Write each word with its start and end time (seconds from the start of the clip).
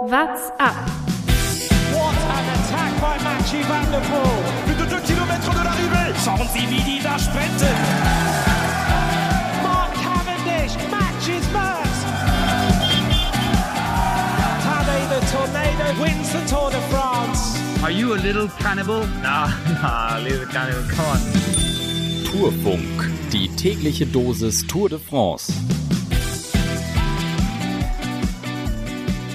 What's 0.00 0.48
up? 0.58 0.74
What 1.92 2.16
an 2.16 2.46
attack 2.56 3.00
by 3.02 3.18
Mathieu 3.22 3.62
Van 3.64 3.84
Der 3.92 4.00
Poel. 4.00 4.40
Plus 4.64 4.76
de 4.76 4.86
2 4.86 5.00
km 5.02 5.52
de 5.52 5.62
l'arrivée. 5.62 6.14
Schauen 6.24 6.48
Sie, 6.54 6.70
wie 6.70 6.80
die 6.80 7.02
da 7.02 7.18
sprinten. 7.18 7.76
Mark 9.62 9.92
Cavendish 9.92 10.74
matches 10.90 11.44
Merckx. 11.52 11.90
Tadej 14.64 15.04
the 15.10 15.20
Tornado 15.32 16.02
wins 16.02 16.32
the 16.32 16.48
Tour 16.48 16.70
de 16.70 16.80
France. 16.88 17.60
Are 17.82 17.92
you 17.92 18.14
a 18.14 18.16
little 18.16 18.48
cannibal? 18.58 19.06
Nah, 19.22 19.48
nah, 19.82 20.18
little 20.18 20.46
cannibal, 20.46 20.82
come 20.88 21.08
on. 21.08 21.20
Tourfunk, 22.24 23.10
die 23.32 23.50
tägliche 23.54 24.06
Dosis 24.06 24.66
Tour 24.66 24.88
de 24.88 24.98
France. 24.98 25.52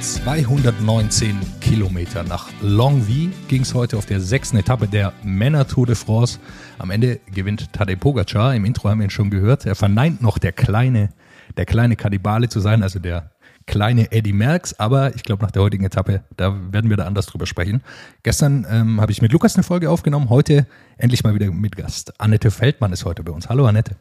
219 0.05 1.35
Kilometer 1.61 2.23
nach 2.23 2.51
Longwy 2.61 3.31
ging 3.47 3.63
es 3.63 3.73
heute 3.73 3.97
auf 3.97 4.05
der 4.05 4.21
sechsten 4.21 4.55
Etappe 4.55 4.87
der 4.87 5.13
Männer 5.23 5.67
Tour 5.67 5.87
de 5.87 5.95
France. 5.95 6.37
Am 6.77 6.91
Ende 6.91 7.19
gewinnt 7.33 7.73
Tadej 7.73 7.95
Pogacar. 7.95 8.53
Im 8.53 8.65
Intro 8.65 8.87
haben 8.87 8.99
wir 8.99 9.07
ihn 9.07 9.09
schon 9.09 9.31
gehört. 9.31 9.65
Er 9.65 9.73
verneint 9.73 10.21
noch 10.21 10.37
der 10.37 10.51
kleine, 10.51 11.09
der 11.57 11.65
kleine 11.65 11.95
Kannibale 11.95 12.49
zu 12.49 12.59
sein, 12.59 12.83
also 12.83 12.99
der 12.99 13.31
kleine 13.65 14.11
Eddie 14.11 14.31
Merckx. 14.31 14.75
Aber 14.75 15.15
ich 15.15 15.23
glaube, 15.23 15.43
nach 15.43 15.49
der 15.49 15.63
heutigen 15.63 15.85
Etappe, 15.85 16.23
da 16.37 16.55
werden 16.71 16.91
wir 16.91 16.97
da 16.97 17.07
anders 17.07 17.25
drüber 17.25 17.47
sprechen. 17.47 17.81
Gestern 18.21 18.67
ähm, 18.69 19.01
habe 19.01 19.11
ich 19.11 19.23
mit 19.23 19.31
Lukas 19.31 19.55
eine 19.55 19.63
Folge 19.63 19.89
aufgenommen. 19.89 20.29
Heute 20.29 20.67
endlich 20.99 21.23
mal 21.23 21.33
wieder 21.33 21.51
mit 21.51 21.75
Gast. 21.75 22.13
Annette 22.21 22.51
Feldmann 22.51 22.93
ist 22.93 23.05
heute 23.05 23.23
bei 23.23 23.31
uns. 23.31 23.49
Hallo 23.49 23.65
Annette. 23.65 23.95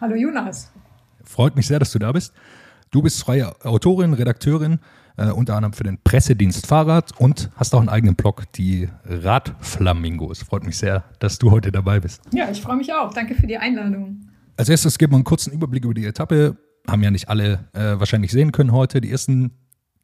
Hallo 0.00 0.14
Jonas. 0.14 0.70
Freut 1.24 1.56
mich 1.56 1.66
sehr, 1.66 1.80
dass 1.80 1.90
du 1.90 1.98
da 1.98 2.12
bist. 2.12 2.32
Du 2.92 3.02
bist 3.02 3.20
freie 3.20 3.52
Autorin, 3.64 4.14
Redakteurin, 4.14 4.78
äh, 5.16 5.30
unter 5.30 5.56
anderem 5.56 5.72
für 5.72 5.84
den 5.84 5.98
Pressedienst 6.02 6.66
Fahrrad 6.66 7.18
und 7.18 7.50
hast 7.56 7.74
auch 7.74 7.80
einen 7.80 7.88
eigenen 7.88 8.16
Blog, 8.16 8.44
die 8.52 8.88
Radflamingos. 9.04 10.42
Freut 10.42 10.64
mich 10.64 10.78
sehr, 10.78 11.04
dass 11.18 11.38
du 11.38 11.50
heute 11.50 11.72
dabei 11.72 12.00
bist. 12.00 12.22
Ja, 12.32 12.50
ich 12.50 12.60
freue 12.60 12.76
mich 12.76 12.92
auch. 12.92 13.12
Danke 13.12 13.34
für 13.34 13.46
die 13.46 13.58
Einladung. 13.58 14.20
Als 14.56 14.68
erstes 14.68 14.98
geben 14.98 15.12
wir 15.12 15.16
einen 15.16 15.24
kurzen 15.24 15.52
Überblick 15.52 15.84
über 15.84 15.94
die 15.94 16.04
Etappe. 16.04 16.56
Haben 16.86 17.02
ja 17.02 17.10
nicht 17.10 17.28
alle 17.28 17.68
äh, 17.72 17.98
wahrscheinlich 17.98 18.30
sehen 18.30 18.52
können 18.52 18.72
heute. 18.72 19.00
Die 19.00 19.10
ersten 19.10 19.52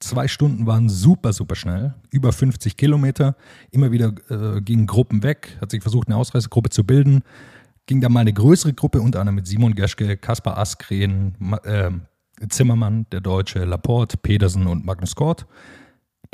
zwei 0.00 0.28
Stunden 0.28 0.66
waren 0.66 0.88
super, 0.88 1.32
super 1.32 1.54
schnell. 1.54 1.94
Über 2.10 2.32
50 2.32 2.76
Kilometer. 2.76 3.36
Immer 3.70 3.92
wieder 3.92 4.14
äh, 4.28 4.60
gingen 4.60 4.86
Gruppen 4.86 5.22
weg. 5.22 5.58
Hat 5.60 5.70
sich 5.70 5.82
versucht, 5.82 6.08
eine 6.08 6.16
Ausreißegruppe 6.16 6.70
zu 6.70 6.84
bilden. 6.84 7.22
Ging 7.86 8.00
dann 8.00 8.12
mal 8.12 8.20
eine 8.20 8.32
größere 8.32 8.72
Gruppe, 8.72 9.00
unter 9.00 9.20
anderem 9.20 9.36
mit 9.36 9.46
Simon 9.46 9.74
Geschke, 9.74 10.16
Kaspar 10.16 10.58
Askren, 10.58 11.36
äh, 11.64 11.90
Zimmermann, 12.48 13.06
der 13.12 13.20
Deutsche, 13.20 13.64
Laporte, 13.64 14.16
Pedersen 14.16 14.66
und 14.66 14.84
Magnus 14.84 15.14
Kort. 15.14 15.46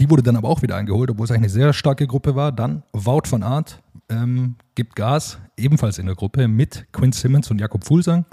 Die 0.01 0.11
wurde 0.11 0.23
dann 0.23 0.37
aber 0.37 0.49
auch 0.49 0.63
wieder 0.63 0.77
eingeholt, 0.77 1.11
obwohl 1.11 1.25
es 1.25 1.31
eigentlich 1.31 1.53
eine 1.53 1.65
sehr 1.65 1.73
starke 1.73 2.07
Gruppe 2.07 2.35
war. 2.35 2.53
Dann 2.53 2.83
Wout 2.93 3.27
von 3.27 3.43
Art 3.43 3.83
ähm, 4.09 4.57
gibt 4.75 4.97
Gas, 4.97 5.39
ebenfalls 5.57 5.99
in 5.99 6.07
der 6.07 6.15
Gruppe 6.15 6.49
mit 6.49 6.87
Quinn 6.93 7.13
Simmons 7.13 7.51
und 7.51 7.61
Jakob 7.61 7.85
Fulsang. 7.85 8.25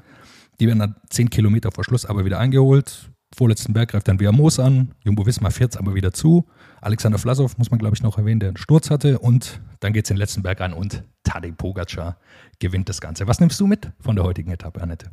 Die 0.60 0.68
werden 0.68 0.80
dann 0.80 0.96
10 1.10 1.30
Kilometer 1.30 1.72
vor 1.72 1.84
Schluss 1.84 2.06
aber 2.06 2.26
wieder 2.26 2.40
eingeholt. 2.40 3.12
Vorletzten 3.36 3.74
Berg 3.74 3.92
greift 3.92 4.08
dann 4.08 4.18
Moos 4.36 4.60
an. 4.60 4.96
Jumbo 5.04 5.26
Wismar 5.26 5.52
fährt 5.52 5.74
es 5.74 5.78
aber 5.78 5.94
wieder 5.94 6.12
zu. 6.12 6.48
Alexander 6.82 7.20
Vlasov 7.20 7.58
muss 7.58 7.70
man, 7.70 7.80
glaube 7.80 7.96
ich, 7.96 8.02
noch 8.02 8.18
erwähnen, 8.18 8.40
der 8.40 8.50
einen 8.50 8.58
Sturz 8.58 8.90
hatte. 8.90 9.20
Und 9.20 9.62
dann 9.80 9.94
geht 9.94 10.06
es 10.06 10.08
den 10.08 10.18
letzten 10.18 10.42
Berg 10.42 10.62
an 10.62 10.74
und 10.74 11.04
Tadej 11.24 11.52
Pogacar 11.52 12.18
gewinnt 12.60 12.90
das 12.90 13.02
Ganze. 13.02 13.28
Was 13.28 13.40
nimmst 13.40 13.60
du 13.60 13.68
mit 13.68 13.92
von 14.00 14.16
der 14.16 14.26
heutigen 14.26 14.52
Etappe, 14.52 14.82
Annette? 14.82 15.12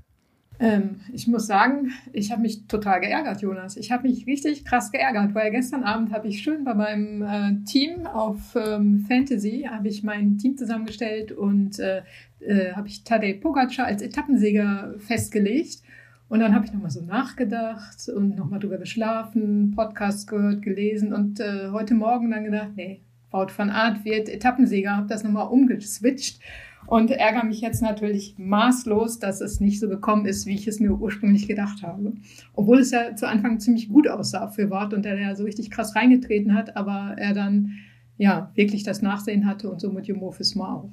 Ähm, 0.59 1.01
ich 1.13 1.27
muss 1.27 1.47
sagen, 1.47 1.93
ich 2.13 2.33
habe 2.33 2.43
mich 2.43 2.67
total 2.67 3.01
geärgert, 3.01 3.43
Jonas. 3.43 3.77
Ich 3.77 3.93
habe 3.93 4.09
mich 4.09 4.27
richtig 4.27 4.65
krass 4.65 4.91
geärgert, 4.91 5.35
weil 5.35 5.51
gestern 5.51 5.85
Abend 5.85 6.13
habe 6.13 6.29
ich 6.29 6.43
schön 6.43 6.65
bei 6.65 6.75
meinem 6.75 7.23
äh, 7.23 7.65
Team 7.65 8.07
auf 8.07 8.57
ähm, 8.57 9.05
Fantasy, 9.07 9.69
habe 9.71 9.89
ich 9.89 10.03
mein 10.03 10.39
Team 10.39 10.57
zusammengestellt 10.57 11.33
und 11.33 11.79
äh, 11.79 12.03
äh, 12.41 12.73
habe 12.73 12.89
ich 12.89 13.05
Tadej 13.05 13.35
Pogacar 13.35 13.87
als 13.87 14.03
Etappensieger 14.03 14.95
festgelegt. 14.99 15.83
Und 16.29 16.41
dann 16.41 16.55
habe 16.55 16.65
ich 16.65 16.73
nochmal 16.73 16.91
so 16.91 17.03
nachgedacht 17.03 18.09
und 18.09 18.37
nochmal 18.37 18.59
drüber 18.59 18.79
geschlafen, 18.79 19.73
Podcast 19.77 20.29
gehört, 20.29 20.63
gelesen 20.63 21.13
und 21.13 21.39
äh, 21.39 21.71
heute 21.71 21.95
Morgen 21.95 22.31
dann 22.33 22.43
gedacht, 22.43 22.71
nee, 22.75 23.01
Wout 23.37 23.53
van 23.57 23.71
Art 23.71 24.05
wird 24.05 24.29
Etappensieger, 24.29 24.97
habe 24.97 25.09
das 25.09 25.23
nochmal 25.23 25.49
umgeswitcht 25.49 26.41
und 26.87 27.11
ärgere 27.11 27.45
mich 27.45 27.61
jetzt 27.61 27.83
natürlich 27.83 28.35
maßlos, 28.39 29.19
dass 29.19 29.41
es 29.41 29.61
nicht 29.61 29.81
so 29.81 29.89
gekommen 29.89 30.25
ist, 30.25 30.47
wie 30.47 30.55
ich 30.55 30.67
es 30.67 30.81
mir 30.81 30.93
ursprünglich 30.93 31.47
gedacht 31.47 31.83
habe. 31.83 32.15
Obwohl 32.55 32.79
es 32.79 32.93
ja 32.93 33.15
zu 33.15 33.29
Anfang 33.29 33.61
ziemlich 33.61 33.89
gut 33.89 34.09
aussah 34.09 34.49
für 34.49 34.71
Wort 34.71 34.95
und 34.95 35.05
der 35.05 35.21
ja 35.21 35.35
so 35.35 35.45
richtig 35.45 35.71
krass 35.71 35.95
reingetreten 35.97 36.55
hat, 36.55 36.77
aber 36.77 37.15
er 37.19 37.35
dann 37.35 37.73
ja 38.17 38.51
wirklich 38.55 38.83
das 38.83 39.03
Nachsehen 39.03 39.47
hatte 39.47 39.69
und 39.71 39.81
somit 39.81 40.07
Jumbo 40.07 40.31
Fisma 40.31 40.75
auch. 40.75 40.91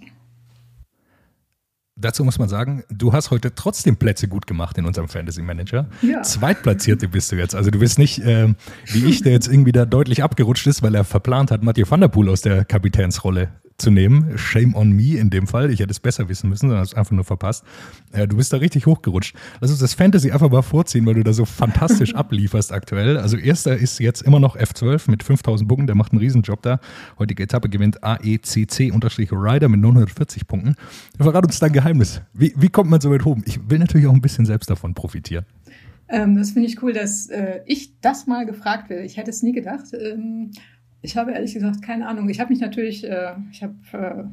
Dazu 2.03 2.25
muss 2.25 2.37
man 2.37 2.49
sagen, 2.49 2.83
du 2.89 3.13
hast 3.13 3.31
heute 3.31 3.55
trotzdem 3.55 3.95
Plätze 3.95 4.27
gut 4.27 4.45
gemacht 4.45 4.77
in 4.77 4.85
unserem 4.85 5.07
Fantasy 5.07 5.41
Manager. 5.41 5.87
Ja. 6.01 6.21
Zweitplatzierte 6.21 7.07
bist 7.07 7.31
du 7.31 7.37
jetzt. 7.37 7.55
Also 7.55 7.71
du 7.71 7.79
bist 7.79 7.97
nicht 7.97 8.19
äh, 8.19 8.53
wie 8.87 9.05
ich, 9.05 9.21
der 9.21 9.31
jetzt 9.31 9.47
irgendwie 9.47 9.71
da 9.71 9.85
deutlich 9.85 10.21
abgerutscht 10.21 10.67
ist, 10.67 10.83
weil 10.83 10.95
er 10.95 11.05
verplant 11.05 11.49
hat, 11.49 11.63
Mathieu 11.63 11.85
van 11.87 12.01
der 12.01 12.09
Poel 12.09 12.27
aus 12.27 12.41
der 12.41 12.65
Kapitänsrolle 12.65 13.47
zu 13.77 13.91
nehmen. 13.91 14.37
Shame 14.37 14.75
on 14.75 14.91
me 14.91 15.17
in 15.17 15.29
dem 15.29 15.47
Fall. 15.47 15.71
Ich 15.71 15.79
hätte 15.79 15.91
es 15.91 15.99
besser 15.99 16.29
wissen 16.29 16.49
müssen, 16.49 16.67
sondern 16.67 16.83
es 16.83 16.93
einfach 16.93 17.11
nur 17.11 17.23
verpasst. 17.23 17.63
Äh, 18.11 18.27
du 18.27 18.37
bist 18.37 18.53
da 18.53 18.57
richtig 18.57 18.85
hochgerutscht. 18.85 19.35
Lass 19.59 19.71
uns 19.71 19.79
das 19.79 19.93
Fantasy 19.93 20.31
einfach 20.31 20.49
mal 20.49 20.61
vorziehen, 20.61 21.05
weil 21.05 21.15
du 21.15 21.23
da 21.23 21.33
so 21.33 21.45
fantastisch 21.45 22.15
ablieferst 22.15 22.71
aktuell. 22.71 23.17
Also 23.17 23.37
erster 23.37 23.75
ist 23.77 23.99
jetzt 23.99 24.21
immer 24.21 24.39
noch 24.39 24.57
F12 24.57 25.09
mit 25.09 25.23
5000 25.23 25.67
Punkten. 25.67 25.87
Der 25.87 25.95
macht 25.95 26.11
einen 26.11 26.19
Riesenjob 26.19 26.61
da. 26.61 26.79
Heutige 27.19 27.43
Etappe 27.43 27.69
gewinnt 27.69 28.03
AECC-Rider 28.03 29.69
mit 29.69 29.79
940 29.79 30.47
Punkten. 30.47 30.75
Verrat 31.17 31.45
uns 31.45 31.59
dein 31.59 31.73
Geheimnis. 31.73 32.21
Wie, 32.33 32.53
wie 32.55 32.69
kommt 32.69 32.89
man 32.89 33.01
so 33.01 33.11
weit 33.11 33.25
hoch? 33.25 33.37
Ich 33.45 33.69
will 33.69 33.79
natürlich 33.79 34.07
auch 34.07 34.13
ein 34.13 34.21
bisschen 34.21 34.45
selbst 34.45 34.69
davon 34.69 34.93
profitieren. 34.93 35.45
Ähm, 36.09 36.35
das 36.35 36.51
finde 36.51 36.67
ich 36.67 36.81
cool, 36.83 36.93
dass 36.93 37.27
äh, 37.27 37.61
ich 37.65 37.99
das 38.01 38.27
mal 38.27 38.45
gefragt 38.45 38.89
werde. 38.89 39.03
Ich 39.03 39.17
hätte 39.17 39.31
es 39.31 39.41
nie 39.41 39.53
gedacht. 39.53 39.85
Ähm, 39.93 40.51
ich 41.03 41.17
habe 41.17 41.33
ehrlich 41.33 41.53
gesagt 41.53 41.81
keine 41.81 42.07
Ahnung. 42.07 42.29
Ich 42.29 42.39
habe 42.39 42.49
mich 42.49 42.61
natürlich, 42.61 43.03
äh, 43.03 43.33
ich 43.51 43.61
habe 43.61 43.75
äh, 43.91 44.23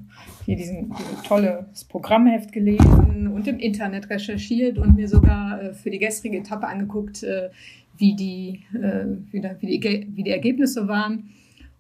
hier 0.47 0.57
diesen 0.57 0.95
diese 0.97 1.23
tolles 1.25 1.85
Programmheft 1.85 2.53
gelesen 2.53 3.27
und 3.27 3.47
im 3.49 3.59
Internet 3.59 4.09
recherchiert 4.09 4.79
und 4.79 4.95
mir 4.95 5.09
sogar 5.09 5.61
äh, 5.61 5.75
für 5.75 5.91
die 5.91 5.99
gestrige 5.99 6.39
Etappe 6.39 6.69
angeguckt, 6.69 7.25
äh, 7.25 7.51
wie, 7.99 8.15
die, 8.15 8.61
äh, 8.73 9.05
wie, 9.33 9.41
da, 9.41 9.57
wie, 9.61 9.79
die, 9.79 10.07
wie 10.15 10.23
die 10.23 10.31
Ergebnisse 10.31 10.87
waren 10.87 11.31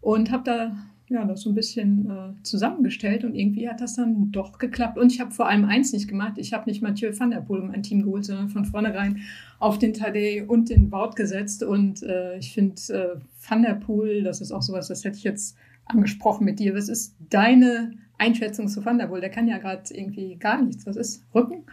und 0.00 0.32
habe 0.32 0.42
da 0.44 0.76
ja, 1.10 1.24
das 1.24 1.40
so 1.42 1.50
ein 1.50 1.56
bisschen 1.56 2.08
äh, 2.08 2.42
zusammengestellt 2.44 3.24
und 3.24 3.34
irgendwie 3.34 3.68
hat 3.68 3.80
das 3.80 3.96
dann 3.96 4.30
doch 4.30 4.58
geklappt. 4.58 4.96
Und 4.96 5.12
ich 5.12 5.20
habe 5.20 5.32
vor 5.32 5.48
allem 5.48 5.64
eins 5.64 5.92
nicht 5.92 6.06
gemacht. 6.06 6.34
Ich 6.36 6.52
habe 6.52 6.70
nicht 6.70 6.82
Mathieu 6.82 7.12
van 7.18 7.32
der 7.32 7.40
Poel 7.40 7.62
in 7.62 7.66
mein 7.66 7.82
Team 7.82 8.04
geholt, 8.04 8.24
sondern 8.24 8.48
von 8.48 8.64
vornherein 8.64 9.18
auf 9.58 9.78
den 9.78 9.92
Tadej 9.92 10.42
und 10.42 10.70
den 10.70 10.92
Wout 10.92 11.16
gesetzt. 11.16 11.64
Und 11.64 12.04
äh, 12.04 12.38
ich 12.38 12.54
finde 12.54 12.80
äh, 12.90 13.20
Van 13.46 13.62
der 13.62 13.74
Poel, 13.74 14.22
das 14.22 14.40
ist 14.40 14.52
auch 14.52 14.62
sowas, 14.62 14.86
das 14.86 15.04
hätte 15.04 15.18
ich 15.18 15.24
jetzt 15.24 15.56
angesprochen 15.84 16.44
mit 16.44 16.60
dir. 16.60 16.76
Was 16.76 16.88
ist 16.88 17.16
deine 17.28 17.90
Einschätzung 18.16 18.68
zu 18.68 18.84
Van 18.84 18.98
der 18.98 19.08
Poel? 19.08 19.20
Der 19.20 19.30
kann 19.30 19.48
ja 19.48 19.58
gerade 19.58 19.92
irgendwie 19.92 20.36
gar 20.36 20.62
nichts. 20.62 20.86
Was 20.86 20.94
ist 20.94 21.24
Rücken? 21.34 21.64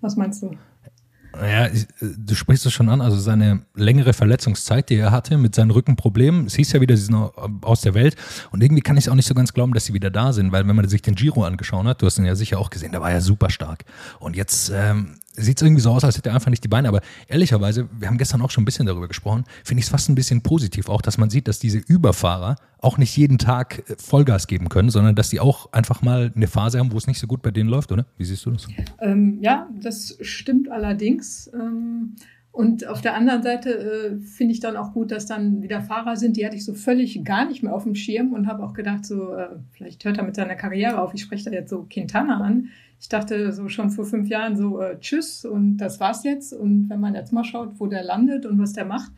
Was 0.00 0.16
meinst 0.16 0.42
du? 0.42 0.52
Ja, 1.42 1.68
du 2.00 2.34
sprichst 2.34 2.66
es 2.66 2.72
schon 2.72 2.88
an, 2.88 3.00
also 3.00 3.18
seine 3.18 3.62
längere 3.74 4.12
Verletzungszeit, 4.12 4.88
die 4.88 4.96
er 4.96 5.10
hatte 5.10 5.36
mit 5.36 5.54
seinen 5.54 5.70
Rückenproblemen, 5.70 6.46
es 6.46 6.54
hieß 6.54 6.72
ja 6.72 6.80
wieder, 6.80 6.96
sie 6.96 7.04
sind 7.04 7.14
aus 7.14 7.82
der 7.82 7.94
Welt. 7.94 8.16
Und 8.50 8.62
irgendwie 8.62 8.82
kann 8.82 8.96
ich 8.96 9.04
es 9.04 9.08
auch 9.10 9.14
nicht 9.14 9.26
so 9.26 9.34
ganz 9.34 9.52
glauben, 9.52 9.72
dass 9.74 9.84
sie 9.84 9.94
wieder 9.94 10.10
da 10.10 10.32
sind, 10.32 10.52
weil 10.52 10.66
wenn 10.66 10.76
man 10.76 10.88
sich 10.88 11.02
den 11.02 11.14
Giro 11.14 11.44
angeschaut 11.44 11.84
hat, 11.86 12.02
du 12.02 12.06
hast 12.06 12.18
ihn 12.18 12.24
ja 12.24 12.34
sicher 12.34 12.58
auch 12.58 12.70
gesehen, 12.70 12.92
da 12.92 13.00
war 13.00 13.10
er 13.10 13.20
super 13.20 13.50
stark 13.50 13.84
und 14.18 14.36
jetzt 14.36 14.72
ähm, 14.74 15.18
sieht 15.36 15.58
es 15.58 15.62
irgendwie 15.62 15.82
so 15.82 15.90
aus, 15.90 16.04
als 16.04 16.16
hätte 16.16 16.30
er 16.30 16.34
einfach 16.34 16.50
nicht 16.50 16.64
die 16.64 16.68
Beine. 16.68 16.88
Aber 16.88 17.00
ehrlicherweise, 17.28 17.88
wir 17.98 18.08
haben 18.08 18.18
gestern 18.18 18.42
auch 18.42 18.50
schon 18.50 18.62
ein 18.62 18.64
bisschen 18.64 18.86
darüber 18.86 19.08
gesprochen, 19.08 19.44
finde 19.64 19.80
ich 19.80 19.86
es 19.86 19.90
fast 19.90 20.08
ein 20.08 20.14
bisschen 20.14 20.42
positiv 20.42 20.88
auch, 20.88 21.02
dass 21.02 21.18
man 21.18 21.30
sieht, 21.30 21.48
dass 21.48 21.58
diese 21.58 21.78
Überfahrer 21.78 22.56
auch 22.78 22.98
nicht 22.98 23.16
jeden 23.16 23.38
Tag 23.38 23.88
äh, 23.90 23.96
Vollgas 23.98 24.46
geben 24.46 24.68
können, 24.68 24.90
sondern 24.90 25.14
dass 25.14 25.30
die 25.30 25.40
auch 25.40 25.72
einfach 25.72 26.02
mal 26.02 26.32
eine 26.34 26.46
Phase 26.46 26.78
haben, 26.78 26.92
wo 26.92 26.98
es 26.98 27.06
nicht 27.06 27.18
so 27.18 27.26
gut 27.26 27.42
bei 27.42 27.50
denen 27.50 27.68
läuft, 27.68 27.92
oder? 27.92 28.06
Wie 28.18 28.24
siehst 28.24 28.44
du 28.46 28.50
das? 28.50 28.66
Ähm, 29.00 29.38
ja, 29.40 29.68
das 29.80 30.16
stimmt 30.20 30.70
allerdings. 30.70 31.50
Ähm 31.54 32.16
und 32.56 32.86
auf 32.86 33.02
der 33.02 33.14
anderen 33.14 33.42
Seite 33.42 33.68
äh, 33.68 34.16
finde 34.18 34.54
ich 34.54 34.60
dann 34.60 34.78
auch 34.78 34.94
gut, 34.94 35.10
dass 35.10 35.26
dann 35.26 35.60
wieder 35.60 35.82
Fahrer 35.82 36.16
sind, 36.16 36.38
die 36.38 36.46
hatte 36.46 36.56
ich 36.56 36.64
so 36.64 36.72
völlig 36.72 37.22
gar 37.22 37.46
nicht 37.46 37.62
mehr 37.62 37.74
auf 37.74 37.82
dem 37.82 37.94
Schirm 37.94 38.32
und 38.32 38.46
habe 38.46 38.64
auch 38.64 38.72
gedacht, 38.72 39.04
so 39.04 39.34
äh, 39.34 39.48
vielleicht 39.72 40.02
hört 40.06 40.16
er 40.16 40.24
mit 40.24 40.36
seiner 40.36 40.54
Karriere 40.54 41.02
auf. 41.02 41.12
Ich 41.12 41.20
spreche 41.20 41.44
da 41.44 41.50
jetzt 41.50 41.68
so 41.68 41.86
Quintana 41.90 42.40
an. 42.40 42.70
Ich 42.98 43.10
dachte 43.10 43.52
so 43.52 43.68
schon 43.68 43.90
vor 43.90 44.06
fünf 44.06 44.30
Jahren 44.30 44.56
so 44.56 44.80
äh, 44.80 44.98
Tschüss 44.98 45.44
und 45.44 45.76
das 45.76 46.00
war's 46.00 46.24
jetzt. 46.24 46.54
Und 46.54 46.88
wenn 46.88 46.98
man 46.98 47.14
jetzt 47.14 47.30
mal 47.30 47.44
schaut, 47.44 47.78
wo 47.78 47.88
der 47.88 48.02
landet 48.02 48.46
und 48.46 48.58
was 48.58 48.72
der 48.72 48.86
macht, 48.86 49.12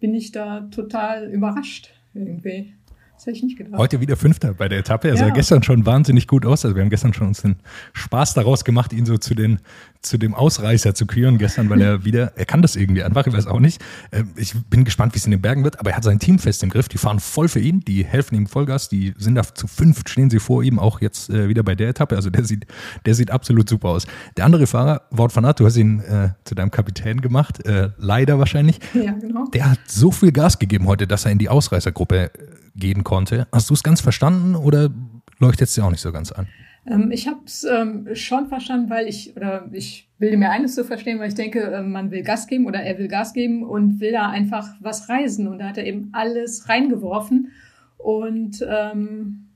bin 0.00 0.12
ich 0.12 0.32
da 0.32 0.62
total 0.62 1.30
überrascht 1.30 1.94
irgendwie. 2.12 2.74
Das 3.20 3.26
hätte 3.26 3.36
ich 3.36 3.42
nicht 3.42 3.58
gedacht. 3.58 3.76
Heute 3.78 4.00
wieder 4.00 4.16
Fünfter 4.16 4.54
bei 4.54 4.66
der 4.66 4.78
Etappe. 4.78 5.08
Er 5.08 5.14
Ja. 5.14 5.26
sah 5.26 5.28
gestern 5.28 5.62
schon 5.62 5.84
wahnsinnig 5.84 6.26
gut 6.26 6.46
aus. 6.46 6.64
Also 6.64 6.74
wir 6.74 6.82
haben 6.82 6.88
gestern 6.88 7.12
schon 7.12 7.26
uns 7.26 7.42
den 7.42 7.56
Spaß 7.92 8.32
daraus 8.32 8.64
gemacht, 8.64 8.94
ihn 8.94 9.04
so 9.04 9.18
zu 9.18 9.34
den 9.34 9.58
zu 10.00 10.16
dem 10.16 10.32
Ausreißer 10.34 10.94
zu 10.94 11.04
küren 11.04 11.36
gestern, 11.36 11.68
weil 11.68 11.82
er 11.82 12.06
wieder, 12.06 12.32
er 12.34 12.46
kann 12.46 12.62
das 12.62 12.74
irgendwie 12.74 13.02
einfach, 13.02 13.26
ich 13.26 13.34
weiß 13.34 13.46
auch 13.46 13.60
nicht. 13.60 13.82
Ähm, 14.12 14.30
Ich 14.36 14.54
bin 14.70 14.84
gespannt, 14.84 15.12
wie 15.14 15.18
es 15.18 15.26
in 15.26 15.30
den 15.32 15.42
Bergen 15.42 15.62
wird, 15.62 15.78
aber 15.78 15.90
er 15.90 15.96
hat 15.98 16.04
sein 16.04 16.18
Team 16.18 16.38
fest 16.38 16.62
im 16.62 16.70
Griff. 16.70 16.88
Die 16.88 16.96
fahren 16.96 17.20
voll 17.20 17.48
für 17.48 17.60
ihn, 17.60 17.80
die 17.80 18.02
helfen 18.06 18.34
ihm 18.34 18.46
Vollgas, 18.46 18.88
die 18.88 19.12
sind 19.18 19.34
da 19.34 19.42
zu 19.42 19.66
fünft, 19.66 20.08
stehen 20.08 20.30
sie 20.30 20.38
vor 20.38 20.62
ihm, 20.62 20.78
auch 20.78 21.02
jetzt 21.02 21.28
äh, 21.28 21.50
wieder 21.50 21.62
bei 21.62 21.74
der 21.74 21.90
Etappe. 21.90 22.16
Also 22.16 22.30
der 22.30 22.44
sieht, 22.46 22.64
der 23.04 23.14
sieht 23.14 23.30
absolut 23.30 23.68
super 23.68 23.90
aus. 23.90 24.06
Der 24.38 24.46
andere 24.46 24.66
Fahrer, 24.66 25.02
Wout 25.10 25.28
van 25.34 25.44
Aert, 25.44 25.60
du 25.60 25.66
hast 25.66 25.76
ihn 25.76 26.00
äh, 26.00 26.30
zu 26.44 26.54
deinem 26.54 26.70
Kapitän 26.70 27.20
gemacht, 27.20 27.66
äh, 27.66 27.90
leider 27.98 28.38
wahrscheinlich. 28.38 28.80
Ja, 28.94 29.12
genau. 29.12 29.48
Der 29.52 29.70
hat 29.72 29.80
so 29.86 30.10
viel 30.10 30.32
Gas 30.32 30.58
gegeben 30.58 30.86
heute, 30.86 31.06
dass 31.06 31.26
er 31.26 31.32
in 31.32 31.38
die 31.38 31.50
Ausreißergruppe 31.50 32.30
gehen 32.74 33.04
konnte. 33.04 33.46
Hast 33.52 33.70
du 33.70 33.74
es 33.74 33.82
ganz 33.82 34.00
verstanden 34.00 34.54
oder 34.54 34.90
leuchtet 35.38 35.68
es 35.68 35.74
dir 35.74 35.84
auch 35.84 35.90
nicht 35.90 36.00
so 36.00 36.12
ganz 36.12 36.32
an? 36.32 36.46
Ähm, 36.86 37.10
ich 37.10 37.26
habe 37.26 37.40
es 37.44 37.64
ähm, 37.64 38.08
schon 38.14 38.48
verstanden, 38.48 38.90
weil 38.90 39.06
ich, 39.06 39.36
oder 39.36 39.68
ich 39.72 40.08
bilde 40.18 40.36
mir 40.36 40.50
eines 40.50 40.74
zu 40.74 40.84
verstehen, 40.84 41.18
weil 41.18 41.28
ich 41.28 41.34
denke, 41.34 41.60
äh, 41.60 41.82
man 41.82 42.10
will 42.10 42.22
Gas 42.22 42.46
geben 42.46 42.66
oder 42.66 42.80
er 42.80 42.98
will 42.98 43.08
Gas 43.08 43.32
geben 43.32 43.62
und 43.62 44.00
will 44.00 44.12
da 44.12 44.28
einfach 44.28 44.68
was 44.80 45.08
reisen. 45.08 45.48
Und 45.48 45.58
da 45.58 45.68
hat 45.68 45.78
er 45.78 45.86
eben 45.86 46.10
alles 46.12 46.68
reingeworfen. 46.68 47.52
Und 47.98 48.64
ähm, 48.66 49.49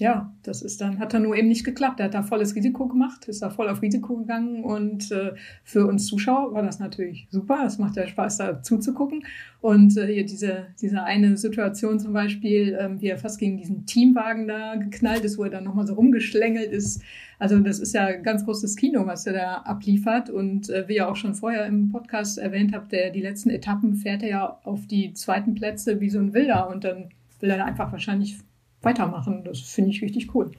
ja, 0.00 0.32
das 0.42 0.62
ist 0.62 0.80
dann, 0.80 0.98
hat 0.98 1.12
dann 1.12 1.22
nur 1.22 1.36
eben 1.36 1.48
nicht 1.48 1.64
geklappt. 1.64 2.00
Er 2.00 2.06
hat 2.06 2.14
da 2.14 2.22
volles 2.22 2.54
Risiko 2.54 2.88
gemacht, 2.88 3.28
ist 3.28 3.42
da 3.42 3.50
voll 3.50 3.68
auf 3.68 3.82
Risiko 3.82 4.16
gegangen. 4.16 4.64
Und 4.64 5.12
äh, 5.12 5.34
für 5.62 5.86
uns 5.86 6.06
Zuschauer 6.06 6.54
war 6.54 6.62
das 6.62 6.78
natürlich 6.78 7.28
super. 7.30 7.64
Es 7.66 7.78
macht 7.78 7.96
ja 7.96 8.06
Spaß, 8.06 8.38
da 8.38 8.62
zuzugucken. 8.62 9.24
Und 9.60 9.96
äh, 9.98 10.06
hier 10.06 10.24
diese, 10.24 10.68
diese 10.80 11.02
eine 11.02 11.36
Situation 11.36 12.00
zum 12.00 12.14
Beispiel, 12.14 12.78
ähm, 12.80 13.00
wie 13.02 13.08
er 13.08 13.18
fast 13.18 13.38
gegen 13.38 13.58
diesen 13.58 13.84
Teamwagen 13.84 14.48
da 14.48 14.76
geknallt 14.76 15.24
ist, 15.24 15.36
wo 15.36 15.44
er 15.44 15.50
dann 15.50 15.64
nochmal 15.64 15.86
so 15.86 15.94
rumgeschlängelt 15.94 16.72
ist. 16.72 17.02
Also 17.38 17.58
das 17.60 17.78
ist 17.78 17.94
ja 17.94 18.10
ganz 18.12 18.44
großes 18.46 18.76
Kino, 18.76 19.06
was 19.06 19.26
er 19.26 19.34
da 19.34 19.54
abliefert. 19.58 20.30
Und 20.30 20.70
äh, 20.70 20.88
wie 20.88 20.96
ihr 20.96 21.08
auch 21.10 21.16
schon 21.16 21.34
vorher 21.34 21.66
im 21.66 21.90
Podcast 21.90 22.38
erwähnt 22.38 22.72
habt, 22.74 22.90
der, 22.92 23.10
die 23.10 23.20
letzten 23.20 23.50
Etappen 23.50 23.94
fährt 23.94 24.22
er 24.22 24.28
ja 24.30 24.58
auf 24.64 24.86
die 24.86 25.12
zweiten 25.12 25.54
Plätze 25.54 26.00
wie 26.00 26.08
so 26.08 26.18
ein 26.18 26.32
Wilder. 26.32 26.70
Und 26.70 26.84
dann 26.84 27.10
will 27.40 27.50
er 27.50 27.58
da 27.58 27.64
einfach 27.66 27.92
wahrscheinlich 27.92 28.38
weitermachen. 28.82 29.44
Das 29.44 29.60
finde 29.60 29.90
ich 29.90 30.02
richtig 30.02 30.34
cool. 30.34 30.50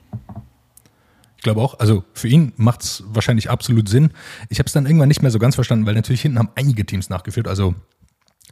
Ich 1.38 1.44
glaube 1.44 1.62
auch, 1.62 1.80
also 1.80 2.04
für 2.14 2.28
ihn 2.28 2.54
macht 2.56 2.84
es 2.84 3.04
wahrscheinlich 3.08 3.50
absolut 3.50 3.90
Sinn. 3.90 4.12
Ich 4.50 4.60
habe 4.60 4.68
es 4.68 4.74
dann 4.74 4.86
irgendwann 4.86 5.08
nicht 5.08 5.24
mehr 5.24 5.32
so 5.32 5.40
ganz 5.40 5.56
verstanden, 5.56 5.88
weil 5.88 5.96
natürlich 5.96 6.22
hinten 6.22 6.38
haben 6.38 6.52
einige 6.56 6.86
Teams 6.86 7.10
nachgeführt. 7.10 7.48
Also 7.48 7.74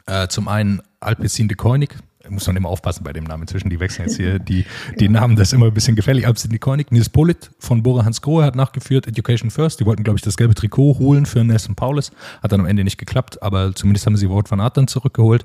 äh, 0.06 0.26
zum 0.26 0.48
einen 0.48 0.82
Alpecin 0.98 1.46
de 1.46 1.56
Koenig, 1.56 1.96
muss 2.28 2.46
man 2.46 2.56
immer 2.56 2.68
aufpassen 2.68 3.02
bei 3.04 3.12
dem 3.12 3.24
Namen 3.24 3.44
inzwischen, 3.44 3.70
die 3.70 3.80
wechseln 3.80 4.06
jetzt 4.06 4.16
hier 4.16 4.38
die, 4.38 4.64
die 4.98 5.08
Namen, 5.08 5.36
das 5.36 5.48
ist 5.48 5.52
immer 5.54 5.66
ein 5.66 5.74
bisschen 5.74 5.96
gefährlich. 5.96 6.26
De 6.26 6.58
Koenig, 6.58 6.90
Nils 6.90 7.08
Polit 7.08 7.50
von 7.58 7.82
Bora 7.82 8.04
Hans 8.04 8.20
Grohe 8.20 8.44
hat 8.44 8.56
nachgeführt, 8.56 9.06
Education 9.06 9.50
First, 9.50 9.80
die 9.80 9.86
wollten 9.86 10.02
glaube 10.02 10.18
ich 10.18 10.22
das 10.22 10.36
gelbe 10.36 10.54
Trikot 10.54 10.98
holen 10.98 11.26
für 11.26 11.42
Nelson 11.44 11.74
Paulus, 11.74 12.12
hat 12.42 12.52
dann 12.52 12.60
am 12.60 12.66
Ende 12.66 12.84
nicht 12.84 12.98
geklappt, 12.98 13.42
aber 13.42 13.74
zumindest 13.74 14.06
haben 14.06 14.16
sie 14.16 14.28
Wout 14.28 14.44
van 14.48 14.60
Aert 14.60 14.76
dann 14.76 14.88
zurückgeholt. 14.88 15.44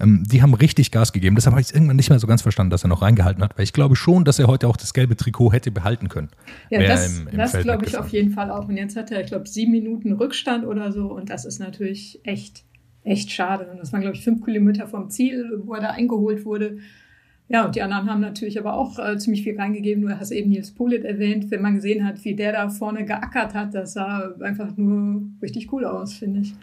Ähm, 0.00 0.24
die 0.26 0.42
haben 0.42 0.54
richtig 0.54 0.90
Gas 0.90 1.12
gegeben, 1.12 1.36
deshalb 1.36 1.52
habe 1.52 1.60
ich 1.60 1.68
es 1.68 1.72
irgendwann 1.72 1.96
nicht 1.96 2.10
mehr 2.10 2.18
so 2.18 2.26
ganz 2.26 2.42
verstanden, 2.42 2.70
dass 2.70 2.84
er 2.84 2.88
noch 2.88 3.02
reingehalten 3.02 3.42
hat, 3.42 3.56
weil 3.56 3.64
ich 3.64 3.72
glaube 3.72 3.96
schon, 3.96 4.24
dass 4.24 4.38
er 4.38 4.46
heute 4.46 4.68
auch 4.68 4.76
das 4.76 4.94
gelbe 4.94 5.16
Trikot 5.16 5.52
hätte 5.52 5.70
behalten 5.70 6.08
können. 6.08 6.28
Ja, 6.70 6.82
das, 6.82 7.22
das 7.32 7.52
glaube 7.60 7.86
ich 7.86 7.96
auf 7.96 8.08
jeden 8.08 8.32
Fall 8.32 8.50
auch. 8.50 8.68
Und 8.68 8.76
jetzt 8.76 8.96
hat 8.96 9.10
er, 9.10 9.20
ich 9.20 9.28
glaube, 9.28 9.48
sieben 9.48 9.72
Minuten 9.72 10.12
Rückstand 10.12 10.64
oder 10.64 10.92
so. 10.92 11.12
Und 11.12 11.30
das 11.30 11.44
ist 11.44 11.58
natürlich 11.58 12.20
echt, 12.24 12.64
echt 13.06 13.30
schade. 13.30 13.66
Das 13.78 13.92
waren, 13.92 14.02
glaube 14.02 14.16
ich, 14.16 14.24
fünf 14.24 14.44
Kilometer 14.44 14.86
vom 14.86 15.08
Ziel, 15.10 15.62
wo 15.64 15.74
er 15.74 15.80
da 15.80 15.90
eingeholt 15.90 16.44
wurde. 16.44 16.78
Ja, 17.48 17.64
und 17.64 17.76
die 17.76 17.82
anderen 17.82 18.10
haben 18.10 18.20
natürlich 18.20 18.58
aber 18.58 18.74
auch 18.74 18.98
äh, 18.98 19.16
ziemlich 19.18 19.44
viel 19.44 19.56
reingegeben. 19.56 20.02
Du 20.02 20.18
hast 20.18 20.32
eben 20.32 20.50
Nils 20.50 20.72
Polit 20.72 21.04
erwähnt. 21.04 21.50
Wenn 21.50 21.62
man 21.62 21.76
gesehen 21.76 22.04
hat, 22.04 22.24
wie 22.24 22.34
der 22.34 22.52
da 22.52 22.68
vorne 22.68 23.04
geackert 23.04 23.54
hat, 23.54 23.72
das 23.74 23.92
sah 23.92 24.34
einfach 24.40 24.76
nur 24.76 25.22
richtig 25.40 25.72
cool 25.72 25.84
aus, 25.84 26.14
finde 26.14 26.40
ich. 26.40 26.54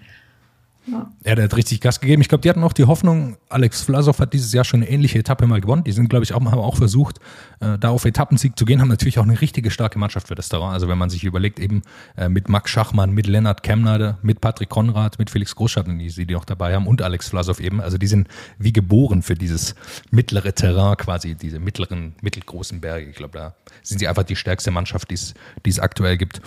Ja, 0.86 1.36
der 1.36 1.46
hat 1.46 1.56
richtig 1.56 1.80
Gas 1.80 2.02
gegeben. 2.02 2.22
Ich 2.22 2.28
glaube, 2.28 2.42
die 2.42 2.50
hatten 2.50 2.64
auch 2.64 2.74
die 2.74 2.84
Hoffnung, 2.84 3.38
Alex 3.48 3.84
Vlasov 3.84 4.20
hat 4.20 4.34
dieses 4.34 4.52
Jahr 4.52 4.66
schon 4.66 4.82
eine 4.82 4.90
ähnliche 4.90 5.18
Etappe 5.18 5.48
mal 5.48 5.62
gewonnen. 5.62 5.86
Die 5.86 5.94
sind, 5.94 6.10
glaube 6.10 6.26
ich, 6.26 6.34
auch, 6.34 6.44
haben 6.44 6.48
auch 6.48 6.76
versucht, 6.76 7.20
äh, 7.62 7.78
da 7.78 7.90
auf 7.90 8.04
Etappensieg 8.04 8.58
zu 8.58 8.66
gehen, 8.66 8.82
haben 8.82 8.90
natürlich 8.90 9.18
auch 9.18 9.24
eine 9.24 9.40
richtige 9.40 9.72
starke 9.72 9.98
Mannschaft 9.98 10.28
für 10.28 10.36
das 10.36 10.50
Terrain. 10.50 10.72
Also 10.72 10.90
wenn 10.90 10.98
man 10.98 11.10
sich 11.10 11.24
überlegt, 11.24 11.60
eben 11.60 11.84
äh, 12.18 12.28
mit 12.28 12.50
Max 12.50 12.70
Schachmann, 12.70 13.12
mit 13.12 13.28
Lennart 13.28 13.64
Kemnader, 13.64 14.18
mit 14.24 14.42
Patrick 14.42 14.70
Konrad, 14.70 15.20
mit 15.20 15.30
Felix 15.30 15.56
Großschatten, 15.56 15.98
die 16.00 16.10
sie 16.10 16.36
auch 16.36 16.46
dabei 16.46 16.76
haben 16.76 16.88
und 16.88 17.02
Alex 17.02 17.30
Vlasov 17.30 17.62
eben. 17.62 17.80
Also 17.80 17.98
die 17.98 18.08
sind 18.08 18.28
wie 18.58 18.74
geboren 18.74 19.22
für 19.22 19.36
dieses 19.36 19.76
mittlere 20.12 20.54
Terrain 20.54 20.98
quasi, 20.98 21.36
diese 21.36 21.60
mittleren, 21.60 22.16
mittelgroßen 22.22 22.82
Berge. 22.82 23.10
Ich 23.10 23.16
glaube, 23.16 23.38
da 23.38 23.56
sind 23.84 24.00
sie 24.00 24.08
einfach 24.10 24.24
die 24.24 24.36
stärkste 24.36 24.72
Mannschaft, 24.72 25.10
die 25.12 25.16
es 25.16 25.34
die 25.66 25.70
es 25.70 25.80
aktuell 25.80 26.18
gibt. 26.18 26.42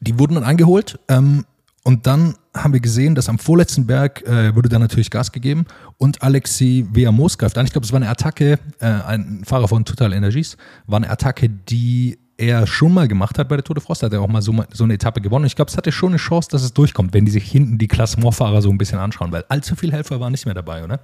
Die 0.00 0.18
wurden 0.18 0.34
dann 0.34 0.44
eingeholt. 0.44 0.98
Ähm, 1.08 1.44
und 1.86 2.08
dann 2.08 2.34
haben 2.52 2.72
wir 2.72 2.80
gesehen, 2.80 3.14
dass 3.14 3.28
am 3.28 3.38
vorletzten 3.38 3.86
Berg 3.86 4.26
äh, 4.26 4.56
wurde 4.56 4.68
dann 4.68 4.80
natürlich 4.80 5.08
Gas 5.08 5.30
gegeben 5.30 5.66
und 5.98 6.20
Alexi 6.20 6.84
Veamos 6.90 7.38
greift 7.38 7.56
an. 7.56 7.64
Ich 7.64 7.70
glaube, 7.70 7.84
es 7.84 7.92
war 7.92 7.98
eine 7.98 8.08
Attacke, 8.08 8.58
äh, 8.80 8.86
ein 8.86 9.44
Fahrer 9.44 9.68
von 9.68 9.84
Total 9.84 10.12
Energies, 10.12 10.56
war 10.88 10.96
eine 10.96 11.08
Attacke, 11.08 11.48
die 11.48 12.18
er 12.38 12.66
schon 12.66 12.92
mal 12.92 13.06
gemacht 13.06 13.38
hat 13.38 13.48
bei 13.48 13.54
der 13.54 13.62
Tour 13.62 13.74
de 13.74 13.84
France. 13.84 14.04
Hat 14.04 14.12
er 14.12 14.20
auch 14.20 14.26
mal 14.26 14.42
so, 14.42 14.52
so 14.72 14.82
eine 14.82 14.94
Etappe 14.94 15.20
gewonnen. 15.20 15.44
Ich 15.44 15.54
glaube, 15.54 15.70
es 15.70 15.76
hatte 15.76 15.92
schon 15.92 16.08
eine 16.08 16.16
Chance, 16.16 16.48
dass 16.50 16.64
es 16.64 16.74
durchkommt, 16.74 17.14
wenn 17.14 17.24
die 17.24 17.30
sich 17.30 17.48
hinten 17.48 17.78
die 17.78 17.86
Klassementfahrer 17.86 18.62
so 18.62 18.70
ein 18.70 18.78
bisschen 18.78 18.98
anschauen, 18.98 19.30
weil 19.30 19.44
allzu 19.48 19.76
viele 19.76 19.92
Helfer 19.92 20.18
waren 20.18 20.32
nicht 20.32 20.44
mehr 20.44 20.56
dabei, 20.56 20.82
oder? 20.82 20.98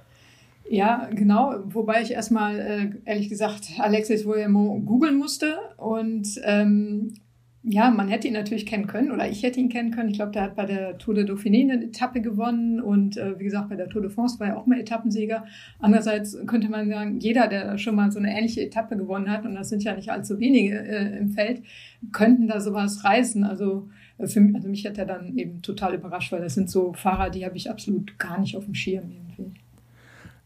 Ja, 0.69 1.07
genau. 1.13 1.55
Wobei 1.65 2.01
ich 2.01 2.11
erstmal, 2.11 2.59
äh, 2.59 2.89
ehrlich 3.05 3.29
gesagt, 3.29 3.69
Alexis 3.79 4.25
Voyamont 4.25 4.85
googeln 4.85 5.17
musste. 5.17 5.55
Und 5.77 6.27
ähm, 6.43 7.13
ja, 7.65 7.89
man 7.91 8.09
hätte 8.09 8.27
ihn 8.27 8.33
natürlich 8.33 8.65
kennen 8.65 8.87
können 8.87 9.11
oder 9.11 9.29
ich 9.29 9.41
hätte 9.41 9.59
ihn 9.61 9.69
kennen 9.69 9.91
können. 9.91 10.09
Ich 10.09 10.17
glaube, 10.17 10.33
der 10.33 10.43
hat 10.43 10.55
bei 10.55 10.65
der 10.65 10.97
Tour 10.97 11.13
de 11.13 11.23
Dauphiné 11.23 11.61
eine 11.61 11.85
Etappe 11.85 12.19
gewonnen 12.19 12.81
und 12.81 13.15
äh, 13.15 13.39
wie 13.39 13.45
gesagt, 13.45 13.69
bei 13.69 13.77
der 13.77 13.87
Tour 13.87 14.01
de 14.01 14.11
France 14.11 14.37
war 14.39 14.47
er 14.47 14.57
auch 14.57 14.65
mal 14.65 14.79
Etappensäger. 14.79 15.45
Andererseits 15.79 16.37
könnte 16.45 16.67
man 16.67 16.89
sagen, 16.89 17.19
jeder, 17.19 17.47
der 17.47 17.77
schon 17.77 17.95
mal 17.95 18.11
so 18.11 18.19
eine 18.19 18.37
ähnliche 18.37 18.61
Etappe 18.61 18.97
gewonnen 18.97 19.31
hat, 19.31 19.45
und 19.45 19.55
das 19.55 19.69
sind 19.69 19.81
ja 19.81 19.95
nicht 19.95 20.11
allzu 20.11 20.39
wenige 20.41 20.77
äh, 20.77 21.17
im 21.17 21.29
Feld, 21.29 21.63
könnten 22.11 22.49
da 22.49 22.59
sowas 22.59 23.05
reißen. 23.05 23.45
Also, 23.45 23.87
äh, 24.17 24.27
für 24.27 24.41
mich, 24.41 24.55
also 24.55 24.67
mich 24.67 24.85
hat 24.85 24.97
er 24.97 25.05
dann 25.05 25.37
eben 25.37 25.61
total 25.61 25.93
überrascht, 25.93 26.33
weil 26.33 26.41
das 26.41 26.55
sind 26.55 26.69
so 26.69 26.91
Fahrer, 26.91 27.29
die 27.29 27.45
habe 27.45 27.55
ich 27.55 27.71
absolut 27.71 28.19
gar 28.19 28.41
nicht 28.41 28.57
auf 28.57 28.65
dem 28.65 28.75
Schirm 28.75 29.09
irgendwie. 29.09 29.62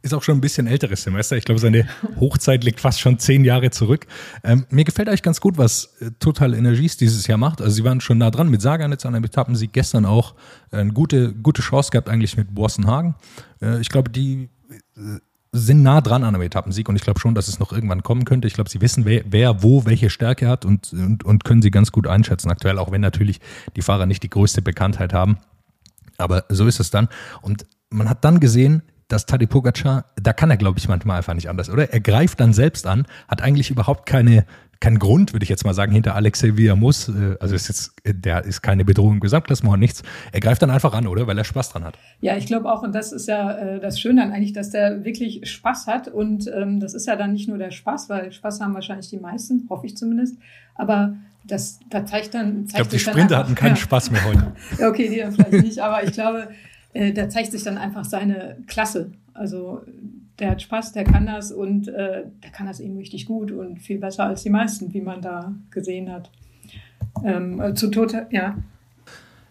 Ist 0.02 0.14
auch 0.14 0.24
schon 0.24 0.38
ein 0.38 0.42
bisschen 0.42 0.68
älteres 0.68 1.04
Semester. 1.04 1.36
Ich 1.38 1.46
glaube, 1.46 1.60
seine 1.60 1.88
Hochzeit 2.20 2.64
liegt 2.64 2.80
fast 2.80 3.00
schon 3.00 3.20
zehn 3.20 3.44
Jahre 3.44 3.72
zurück. 3.72 4.06
Ähm, 4.44 4.66
mir 4.70 4.84
gefällt 4.84 5.10
eigentlich 5.10 5.24
ganz 5.24 5.42
gut, 5.42 5.58
was 5.58 5.96
äh, 6.00 6.12
Total 6.20 6.54
Energies 6.54 6.98
dieses 6.98 7.28
Jahr 7.28 7.38
macht. 7.38 7.62
Also 7.62 7.76
sie 7.76 7.84
waren 7.84 8.00
schon 8.00 8.18
nah 8.18 8.32
dran 8.32 8.50
mit 8.50 8.62
Sagan 8.62 8.92
jetzt 8.92 9.06
an 9.06 9.16
einem 9.16 9.26
Etappensieg. 9.26 9.74
Gestern 9.74 10.06
auch 10.06 10.36
äh, 10.72 10.78
eine 10.78 10.94
gute, 10.94 11.34
gute 11.34 11.62
Chance 11.62 11.92
gehabt 11.92 12.10
eigentlich 12.10 12.38
mit 12.38 12.54
Borsenhagen. 12.54 13.16
Äh, 13.62 13.82
ich 13.82 13.90
glaube, 13.90 14.10
die 14.10 14.50
äh, 14.72 15.20
sind 15.52 15.82
nah 15.82 16.02
dran 16.02 16.24
an 16.24 16.36
einem 16.36 16.44
Etappensieg 16.44 16.88
und 16.90 16.96
ich 16.96 17.02
glaube 17.02 17.20
schon, 17.20 17.34
dass 17.34 17.48
es 17.48 17.60
noch 17.60 17.72
irgendwann 17.72 18.04
kommen 18.04 18.25
könnte. 18.25 18.48
Ich 18.48 18.54
glaube, 18.54 18.70
sie 18.70 18.82
wissen, 18.82 19.06
wer, 19.06 19.24
wer 19.27 19.63
wo 19.63 19.86
welche 19.86 20.10
Stärke 20.10 20.48
hat 20.48 20.66
und, 20.66 20.94
und, 20.94 21.24
und 21.24 21.44
können 21.44 21.62
sie 21.62 21.72
ganz 21.72 21.92
gut 21.92 22.08
einschätzen 22.08 22.51
aktuell, 22.51 22.77
auch 22.77 22.92
wenn 22.92 23.01
natürlich 23.01 23.39
die 23.75 23.82
Fahrer 23.82 24.06
nicht 24.06 24.24
die 24.24 24.30
größte 24.30 24.62
Bekanntheit 24.62 25.13
haben. 25.13 25.38
Aber 26.18 26.46
so 26.50 26.68
ist 26.68 26.80
es 26.80 26.89
dann. 26.92 27.08
Und 27.42 27.66
man 27.89 28.10
hat 28.10 28.24
dann 28.25 28.39
gesehen, 28.39 28.84
dass 29.08 29.26
Tadej 29.26 29.48
Pogacar, 29.48 30.06
da 30.22 30.34
kann 30.34 30.50
er, 30.50 30.58
glaube 30.58 30.80
ich, 30.80 30.88
manchmal 30.88 31.18
einfach 31.18 31.34
nicht 31.34 31.50
anders, 31.50 31.70
oder? 31.70 31.92
Er 31.92 32.00
greift 32.00 32.40
dann 32.40 32.54
selbst 32.54 32.86
an, 32.88 33.06
hat 33.28 33.42
eigentlich 33.42 33.70
überhaupt 33.70 34.06
keine, 34.06 34.46
keinen 34.80 35.00
Grund, 35.00 35.34
würde 35.34 35.44
ich 35.44 35.50
jetzt 35.50 35.66
mal 35.66 35.74
sagen, 35.74 35.92
hinter 35.92 36.16
Alexei 36.16 36.58
wie 36.58 36.68
er 36.68 36.76
muss. 36.76 37.10
Äh, 37.10 37.36
Also 37.40 37.56
ist 37.56 37.68
jetzt, 37.68 37.94
der 38.06 38.44
ist 38.44 38.62
keine 38.62 38.86
Bedrohung 38.86 39.14
im 39.14 39.20
Gesamtklassement, 39.20 39.80
nichts. 39.80 40.04
Er 40.32 40.40
greift 40.40 40.62
dann 40.62 40.70
einfach 40.70 40.94
an, 40.94 41.08
oder? 41.08 41.26
Weil 41.26 41.38
er 41.38 41.44
Spaß 41.44 41.70
dran 41.72 41.84
hat. 41.84 41.98
Ja, 42.20 42.38
ich 42.38 42.46
glaube 42.46 42.72
auch, 42.72 42.84
und 42.84 42.94
das 42.94 43.12
ist 43.12 43.28
ja 43.28 43.52
äh, 43.52 43.80
das 43.80 44.00
Schöne 44.00 44.22
dann 44.22 44.32
eigentlich, 44.32 44.54
dass 44.54 44.70
der 44.70 45.04
wirklich 45.06 45.50
Spaß 45.50 45.88
hat. 45.88 46.08
Und 46.10 46.52
ähm, 46.54 46.80
das 46.80 46.94
ist 46.94 47.08
ja 47.08 47.16
dann 47.16 47.34
nicht 47.34 47.48
nur 47.48 47.58
der 47.58 47.72
Spaß, 47.72 48.10
weil 48.10 48.32
Spaß 48.32 48.62
haben 48.62 48.74
wahrscheinlich 48.74 49.10
die 49.10 49.20
meisten, 49.20 49.68
hoffe 49.70 49.86
ich 49.86 49.96
zumindest. 49.96 50.36
Aber 50.76 51.16
das, 51.46 51.80
da 51.90 52.06
zeigt 52.06 52.34
dann. 52.34 52.68
Zeigt 52.68 52.70
Ich 52.70 52.76
glaube, 52.76 52.90
die 52.90 53.00
Sprinter 53.00 53.38
hatten 53.38 53.56
keinen 53.56 53.72
ja. 53.72 53.76
Spaß 53.78 54.12
mehr 54.12 54.26
heute. 54.26 54.52
Okay, 54.86 55.10
die 55.10 55.32
vielleicht 55.32 55.66
nicht, 55.66 55.80
aber 55.80 56.04
ich 56.04 56.12
glaube, 56.12 56.50
äh, 56.94 57.12
da 57.13 57.29
zeigt 57.29 57.51
sich 57.51 57.63
dann 57.63 57.77
einfach 57.77 58.06
seine 58.06 58.58
Klasse. 58.67 59.12
Also 59.34 59.82
der 60.39 60.51
hat 60.51 60.62
Spaß, 60.62 60.94
der 60.94 61.03
kann 61.03 61.25
das 61.25 61.51
und 61.51 61.88
äh, 61.88 62.24
der 62.44 62.50
kann 62.51 62.67
das 62.67 62.79
eben 62.79 62.98
richtig 62.98 63.25
gut 63.25 63.51
und 63.51 63.79
viel 63.79 63.98
besser 64.00 64.25
als 64.25 64.44
die 64.44 64.50
meisten, 64.50 64.94
wie 64.94 65.01
man 65.01 65.22
da 65.22 65.53
gesehen 65.72 66.12
hat. 66.12 66.29
Ähm, 67.24 67.60
äh, 67.60 67.74
zu 67.74 67.89
total, 67.89 68.27
ja. 68.32 68.56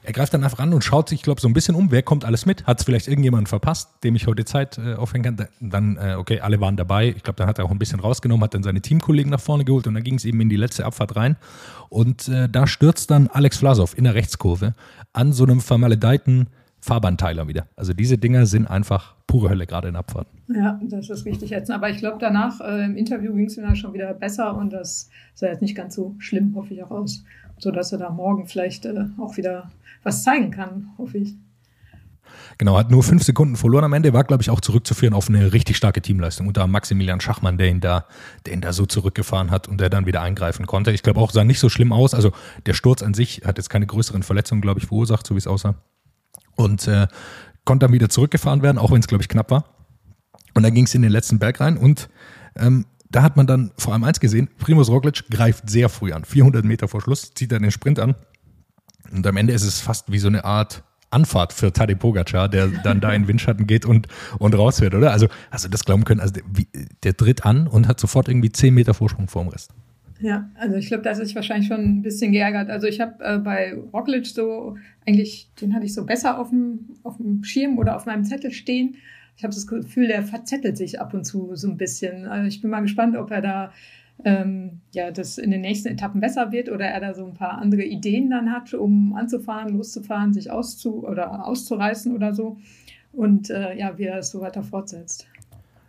Er 0.04 0.12
greift 0.12 0.32
dann 0.32 0.44
einfach 0.44 0.60
an 0.60 0.72
und 0.72 0.84
schaut 0.84 1.08
sich, 1.08 1.18
ich 1.18 1.22
glaube, 1.24 1.40
so 1.40 1.48
ein 1.48 1.52
bisschen 1.52 1.74
um, 1.74 1.90
wer 1.90 2.00
kommt 2.04 2.24
alles 2.24 2.46
mit? 2.46 2.64
Hat 2.64 2.78
es 2.78 2.84
vielleicht 2.84 3.08
irgendjemand 3.08 3.48
verpasst, 3.48 4.04
dem 4.04 4.14
ich 4.14 4.28
heute 4.28 4.44
Zeit 4.44 4.78
äh, 4.78 4.94
aufhängen 4.94 5.24
kann? 5.24 5.36
Da- 5.36 5.48
Dann, 5.60 5.96
äh, 5.96 6.14
okay, 6.16 6.38
alle 6.38 6.60
waren 6.60 6.76
dabei. 6.76 7.08
Ich 7.08 7.24
glaube, 7.24 7.38
dann 7.38 7.48
hat 7.48 7.58
er 7.58 7.64
auch 7.64 7.72
ein 7.72 7.78
bisschen 7.80 7.98
rausgenommen, 7.98 8.44
hat 8.44 8.54
dann 8.54 8.62
seine 8.62 8.80
Teamkollegen 8.80 9.32
nach 9.32 9.40
vorne 9.40 9.64
geholt 9.64 9.88
und 9.88 9.94
dann 9.94 10.04
ging 10.04 10.14
es 10.14 10.24
eben 10.24 10.40
in 10.40 10.48
die 10.48 10.54
letzte 10.54 10.84
Abfahrt 10.86 11.16
rein. 11.16 11.34
Und 11.88 12.28
äh, 12.28 12.48
da 12.48 12.68
stürzt 12.68 13.10
dann 13.10 13.26
Alex 13.26 13.56
Vlasov 13.58 13.98
in 13.98 14.04
der 14.04 14.14
Rechtskurve 14.14 14.74
an 15.12 15.32
so 15.32 15.42
einem 15.42 15.60
vermaledeiten 15.60 16.46
Fahrbahnteiler 16.86 17.48
wieder. 17.48 17.66
Also 17.76 17.92
diese 17.92 18.16
Dinger 18.16 18.46
sind 18.46 18.66
einfach 18.66 19.16
pure 19.26 19.50
Hölle, 19.50 19.66
gerade 19.66 19.88
in 19.88 19.96
Abfahrt. 19.96 20.28
Ja, 20.48 20.80
das 20.84 21.10
ist 21.10 21.26
richtig 21.26 21.50
jetzt. 21.50 21.70
Aber 21.70 21.90
ich 21.90 21.98
glaube, 21.98 22.18
danach 22.20 22.60
äh, 22.60 22.84
im 22.84 22.96
Interview 22.96 23.34
ging 23.34 23.46
es 23.46 23.56
mir 23.56 23.64
dann 23.64 23.76
schon 23.76 23.92
wieder 23.92 24.14
besser 24.14 24.56
und 24.56 24.72
das 24.72 25.10
sah 25.34 25.48
jetzt 25.48 25.62
nicht 25.62 25.74
ganz 25.74 25.96
so 25.96 26.14
schlimm, 26.18 26.54
hoffe 26.54 26.74
ich 26.74 26.84
auch 26.84 26.92
aus. 26.92 27.24
Sodass 27.58 27.90
er 27.90 27.98
da 27.98 28.10
morgen 28.10 28.46
vielleicht 28.46 28.86
äh, 28.86 29.06
auch 29.18 29.36
wieder 29.36 29.70
was 30.04 30.22
zeigen 30.22 30.52
kann, 30.52 30.90
hoffe 30.96 31.18
ich. 31.18 31.34
Genau, 32.58 32.76
hat 32.76 32.90
nur 32.90 33.02
fünf 33.02 33.22
Sekunden 33.22 33.56
verloren 33.56 33.84
am 33.84 33.92
Ende, 33.92 34.12
war, 34.12 34.24
glaube 34.24 34.42
ich, 34.42 34.50
auch 34.50 34.60
zurückzuführen 34.60 35.14
auf 35.14 35.28
eine 35.28 35.52
richtig 35.52 35.76
starke 35.76 36.02
Teamleistung 36.02 36.46
unter 36.46 36.66
Maximilian 36.66 37.20
Schachmann, 37.20 37.58
der 37.58 37.68
ihn 37.68 37.80
da, 37.80 38.06
der 38.46 38.54
ihn 38.54 38.60
da 38.60 38.72
so 38.72 38.86
zurückgefahren 38.86 39.50
hat 39.50 39.68
und 39.68 39.80
der 39.80 39.90
dann 39.90 40.06
wieder 40.06 40.22
eingreifen 40.22 40.66
konnte. 40.66 40.92
Ich 40.92 41.02
glaube 41.02 41.20
auch, 41.20 41.32
sah 41.32 41.44
nicht 41.44 41.60
so 41.60 41.68
schlimm 41.68 41.92
aus. 41.92 42.14
Also 42.14 42.32
der 42.66 42.74
Sturz 42.74 43.02
an 43.02 43.14
sich 43.14 43.42
hat 43.44 43.58
jetzt 43.58 43.70
keine 43.70 43.86
größeren 43.86 44.22
Verletzungen, 44.22 44.60
glaube 44.60 44.80
ich, 44.80 44.86
verursacht, 44.86 45.26
so 45.26 45.34
wie 45.34 45.38
es 45.38 45.46
aussah. 45.46 45.74
Und 46.56 46.88
äh, 46.88 47.06
konnte 47.64 47.86
dann 47.86 47.92
wieder 47.92 48.08
zurückgefahren 48.08 48.62
werden, 48.62 48.78
auch 48.78 48.90
wenn 48.90 49.00
es, 49.00 49.06
glaube 49.06 49.22
ich, 49.22 49.28
knapp 49.28 49.50
war. 49.50 49.64
Und 50.54 50.62
dann 50.62 50.72
ging 50.72 50.84
es 50.84 50.94
in 50.94 51.02
den 51.02 51.12
letzten 51.12 51.38
Berg 51.38 51.60
rein 51.60 51.76
und 51.76 52.08
ähm, 52.56 52.86
da 53.10 53.22
hat 53.22 53.36
man 53.36 53.46
dann 53.46 53.72
vor 53.76 53.92
allem 53.92 54.04
eins 54.04 54.20
gesehen, 54.20 54.48
Primus 54.58 54.88
Roglic 54.88 55.30
greift 55.30 55.70
sehr 55.70 55.88
früh 55.88 56.12
an. 56.12 56.24
400 56.24 56.64
Meter 56.64 56.88
vor 56.88 57.00
Schluss 57.00 57.32
zieht 57.34 57.52
er 57.52 57.60
den 57.60 57.70
Sprint 57.70 57.98
an. 57.98 58.14
Und 59.12 59.26
am 59.26 59.36
Ende 59.36 59.52
ist 59.52 59.62
es 59.62 59.80
fast 59.80 60.10
wie 60.10 60.18
so 60.18 60.28
eine 60.28 60.44
Art 60.44 60.82
Anfahrt 61.10 61.52
für 61.52 61.72
Tadej 61.72 61.96
Pogacar, 61.96 62.48
der 62.48 62.66
dann 62.66 63.00
da 63.00 63.12
in 63.12 63.28
Windschatten 63.28 63.66
geht 63.66 63.86
und, 63.86 64.08
und 64.38 64.54
raus 64.54 64.80
wird, 64.80 64.94
oder? 64.94 65.12
Also, 65.12 65.28
also 65.50 65.68
das 65.68 65.84
glauben 65.84 66.04
können, 66.04 66.20
also 66.20 66.34
der, 66.34 66.42
der 67.04 67.16
tritt 67.16 67.46
an 67.46 67.68
und 67.68 67.86
hat 67.86 68.00
sofort 68.00 68.28
irgendwie 68.28 68.50
10 68.50 68.74
Meter 68.74 68.92
Vorsprung 68.92 69.28
vor 69.28 69.44
dem 69.44 69.48
Rest. 69.50 69.70
Ja, 70.20 70.50
also 70.54 70.76
ich 70.76 70.88
glaube, 70.88 71.02
da 71.02 71.10
ist 71.10 71.34
wahrscheinlich 71.34 71.68
schon 71.68 71.80
ein 71.80 72.02
bisschen 72.02 72.32
geärgert. 72.32 72.70
Also 72.70 72.86
ich 72.86 73.00
habe 73.00 73.22
äh, 73.22 73.38
bei 73.38 73.74
Roglic 73.92 74.26
so, 74.26 74.76
eigentlich, 75.06 75.50
den 75.60 75.74
hatte 75.74 75.84
ich 75.84 75.94
so 75.94 76.06
besser 76.06 76.38
auf 76.38 76.50
dem, 76.50 76.96
auf 77.02 77.18
dem 77.18 77.44
Schirm 77.44 77.78
oder 77.78 77.96
auf 77.96 78.06
meinem 78.06 78.24
Zettel 78.24 78.50
stehen. 78.50 78.96
Ich 79.36 79.44
habe 79.44 79.54
das 79.54 79.66
Gefühl, 79.66 80.08
der 80.08 80.22
verzettelt 80.22 80.78
sich 80.78 81.00
ab 81.00 81.12
und 81.12 81.24
zu 81.24 81.54
so 81.54 81.68
ein 81.68 81.76
bisschen. 81.76 82.26
Also 82.26 82.48
ich 82.48 82.62
bin 82.62 82.70
mal 82.70 82.80
gespannt, 82.80 83.16
ob 83.16 83.30
er 83.30 83.42
da 83.42 83.72
ähm, 84.24 84.80
ja, 84.94 85.10
das 85.10 85.36
in 85.36 85.50
den 85.50 85.60
nächsten 85.60 85.88
Etappen 85.88 86.20
besser 86.20 86.50
wird 86.50 86.70
oder 86.70 86.86
er 86.86 87.00
da 87.00 87.12
so 87.12 87.26
ein 87.26 87.34
paar 87.34 87.58
andere 87.58 87.82
Ideen 87.82 88.30
dann 88.30 88.50
hat, 88.50 88.72
um 88.72 89.14
anzufahren, 89.14 89.76
loszufahren, 89.76 90.32
sich 90.32 90.50
auszu 90.50 91.06
oder 91.06 91.46
auszureißen 91.46 92.14
oder 92.14 92.32
so. 92.32 92.56
Und 93.12 93.50
äh, 93.50 93.76
ja, 93.76 93.98
wie 93.98 94.04
er 94.04 94.18
es 94.18 94.30
so 94.30 94.40
weiter 94.40 94.62
fortsetzt. 94.62 95.26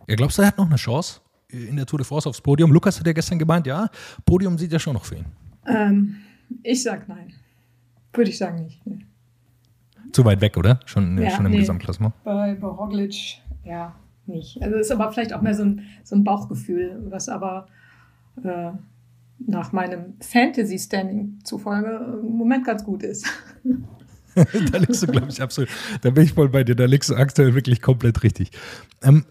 Ja, 0.06 0.16
glaubst 0.16 0.36
du, 0.36 0.42
er 0.42 0.48
hat 0.48 0.58
noch 0.58 0.66
eine 0.66 0.76
Chance 0.76 1.20
in 1.50 1.76
der 1.76 1.86
Tour 1.86 1.98
de 1.98 2.06
France 2.06 2.28
aufs 2.28 2.40
Podium? 2.40 2.72
Lukas 2.72 2.98
hat 2.98 3.06
ja 3.06 3.12
gestern 3.12 3.38
gemeint, 3.38 3.66
ja, 3.66 3.88
Podium 4.24 4.58
sieht 4.58 4.72
ja 4.72 4.78
schon 4.78 4.94
noch 4.94 5.04
für 5.04 5.16
ihn. 5.16 5.26
Ähm, 5.66 6.16
ich 6.62 6.82
sag 6.82 7.08
nein. 7.08 7.32
Würde 8.12 8.30
ich 8.30 8.38
sagen 8.38 8.64
nicht. 8.64 8.84
Nee. 8.86 9.04
Zu 10.12 10.24
weit 10.24 10.40
weg, 10.40 10.56
oder? 10.56 10.80
Schon, 10.86 11.18
Ja, 11.18 11.30
schon 11.30 11.46
im 11.46 11.52
nee. 11.52 11.58
Gesamtklassement. 11.58 12.14
Bei, 12.24 12.54
bei 12.54 12.66
Roglic, 12.66 13.14
ja, 13.64 13.94
nicht. 14.26 14.60
Also 14.62 14.76
ist 14.76 14.90
aber 14.90 15.12
vielleicht 15.12 15.32
auch 15.32 15.42
mehr 15.42 15.54
so 15.54 15.64
ein, 15.64 15.82
so 16.04 16.16
ein 16.16 16.24
Bauchgefühl, 16.24 16.98
was 17.10 17.28
aber 17.28 17.66
äh, 18.42 18.70
nach 19.46 19.72
meinem 19.72 20.14
Fantasy-Standing 20.20 21.40
zufolge 21.44 22.20
im 22.22 22.36
Moment 22.36 22.66
ganz 22.66 22.84
gut 22.84 23.02
ist. 23.02 23.26
da 24.34 24.78
liegst 24.78 25.02
du, 25.02 25.06
glaube 25.06 25.28
ich, 25.28 25.40
absolut. 25.40 25.70
Da 26.02 26.10
bin 26.10 26.24
ich 26.24 26.32
voll 26.32 26.48
bei 26.48 26.64
dir. 26.64 26.74
Da 26.74 26.86
liegst 26.86 27.10
du 27.10 27.14
aktuell 27.14 27.54
wirklich 27.54 27.80
komplett 27.80 28.22
richtig. 28.22 28.50
Ähm, 29.02 29.24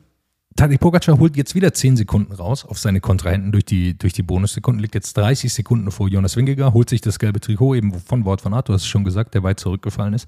Tadej 0.57 0.79
Pogacar 0.79 1.19
holt 1.19 1.37
jetzt 1.37 1.53
wieder 1.53 1.71
10 1.71 1.97
Sekunden 1.97 2.33
raus 2.33 2.65
auf 2.65 2.79
seine 2.79 2.99
Kontrahenten 2.99 3.51
durch 3.51 3.63
die, 3.63 3.95
durch 3.95 4.13
die 4.13 4.23
Bonussekunden, 4.23 4.81
liegt 4.81 4.95
jetzt 4.95 5.15
30 5.15 5.53
Sekunden 5.53 5.91
vor 5.91 6.09
Jonas 6.09 6.35
Wingegar, 6.35 6.73
holt 6.73 6.89
sich 6.89 6.99
das 6.99 7.19
gelbe 7.19 7.39
Trikot 7.39 7.75
eben 7.75 7.93
von 7.93 8.25
Wort 8.25 8.41
von 8.41 8.55
Art, 8.55 8.67
du 8.67 8.73
hast 8.73 8.81
es 8.81 8.87
schon 8.87 9.03
gesagt, 9.03 9.35
der 9.35 9.43
weit 9.43 9.59
zurückgefallen 9.59 10.15
ist. 10.15 10.27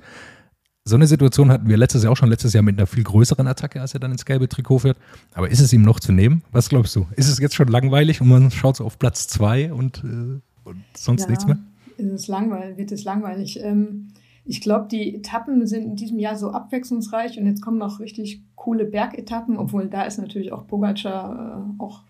So 0.85 0.95
eine 0.95 1.07
Situation 1.07 1.51
hatten 1.51 1.67
wir 1.67 1.77
letztes 1.77 2.03
Jahr 2.03 2.13
auch 2.13 2.17
schon, 2.17 2.29
letztes 2.29 2.53
Jahr 2.53 2.63
mit 2.63 2.77
einer 2.77 2.85
viel 2.85 3.03
größeren 3.03 3.47
Attacke, 3.47 3.81
als 3.81 3.95
er 3.95 3.99
dann 3.99 4.11
ins 4.11 4.23
gelbe 4.23 4.47
Trikot 4.47 4.79
fährt. 4.79 4.97
Aber 5.33 5.49
ist 5.49 5.59
es 5.61 5.73
ihm 5.73 5.81
noch 5.81 5.99
zu 5.99 6.11
nehmen? 6.11 6.43
Was 6.51 6.69
glaubst 6.69 6.95
du? 6.95 7.07
Ist 7.15 7.27
es 7.27 7.39
jetzt 7.39 7.55
schon 7.55 7.67
langweilig 7.67 8.21
und 8.21 8.29
man 8.29 8.51
schaut 8.51 8.77
so 8.77 8.85
auf 8.85 8.99
Platz 8.99 9.27
2 9.27 9.73
und, 9.73 10.03
äh, 10.03 10.39
und 10.63 10.83
sonst 10.95 11.27
nichts 11.27 11.45
mehr? 11.47 11.57
Ist 11.97 12.11
es 12.11 12.27
langweilig, 12.27 12.77
wird 12.77 12.91
es 12.91 13.03
langweilig. 13.03 13.59
Ähm, 13.61 14.09
ich 14.49 14.61
glaube, 14.61 14.87
die 14.89 15.15
Etappen 15.15 15.67
sind 15.67 15.83
in 15.83 15.95
diesem 15.95 16.17
Jahr 16.17 16.35
so 16.35 16.49
abwechslungsreich 16.49 17.37
und 17.37 17.45
jetzt 17.45 17.61
kommen 17.61 17.77
noch 17.77 17.99
richtig 17.99 18.41
coole 18.55 18.83
Bergetappen, 18.83 19.57
obwohl 19.57 19.87
da 19.87 20.01
ist 20.01 20.17
natürlich 20.17 20.51
auch 20.51 20.65
Pogacar 20.65 21.67
äh, 21.77 21.81
auch, 21.81 22.01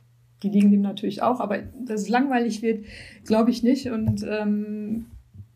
die 0.41 0.47
liegen 0.47 0.71
dem 0.71 0.79
natürlich 0.79 1.21
auch, 1.21 1.41
aber 1.41 1.57
dass 1.57 2.03
es 2.03 2.07
langweilig 2.07 2.61
wird, 2.61 2.85
glaube 3.25 3.51
ich 3.51 3.61
nicht. 3.61 3.91
Und 3.91 4.25
ähm, 4.25 5.07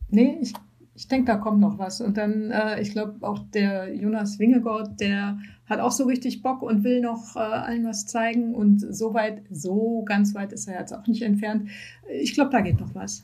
nee, 0.10 0.38
ich, 0.42 0.52
ich 0.94 1.08
denke, 1.08 1.32
da 1.32 1.38
kommt 1.38 1.62
noch 1.62 1.78
was. 1.78 2.02
Und 2.02 2.18
dann, 2.18 2.52
äh, 2.52 2.82
ich 2.82 2.92
glaube, 2.92 3.26
auch 3.26 3.40
der 3.54 3.96
Jonas 3.96 4.38
Wingegaard, 4.38 5.00
der 5.00 5.38
hat 5.68 5.80
auch 5.80 5.92
so 5.92 6.04
richtig 6.04 6.42
Bock 6.42 6.62
und 6.62 6.84
will 6.84 7.00
noch 7.00 7.38
äh, 7.38 7.40
allen 7.40 7.86
was 7.86 8.08
zeigen. 8.08 8.54
Und 8.54 8.82
so 8.82 9.14
weit, 9.14 9.42
so 9.50 10.04
ganz 10.04 10.36
weit 10.36 10.52
ist 10.52 10.68
er 10.68 10.82
jetzt 10.82 10.92
auch 10.92 11.08
nicht 11.08 11.22
entfernt. 11.22 11.70
Ich 12.12 12.34
glaube, 12.34 12.52
da 12.52 12.60
geht 12.60 12.82
noch 12.82 12.94
was. 12.94 13.24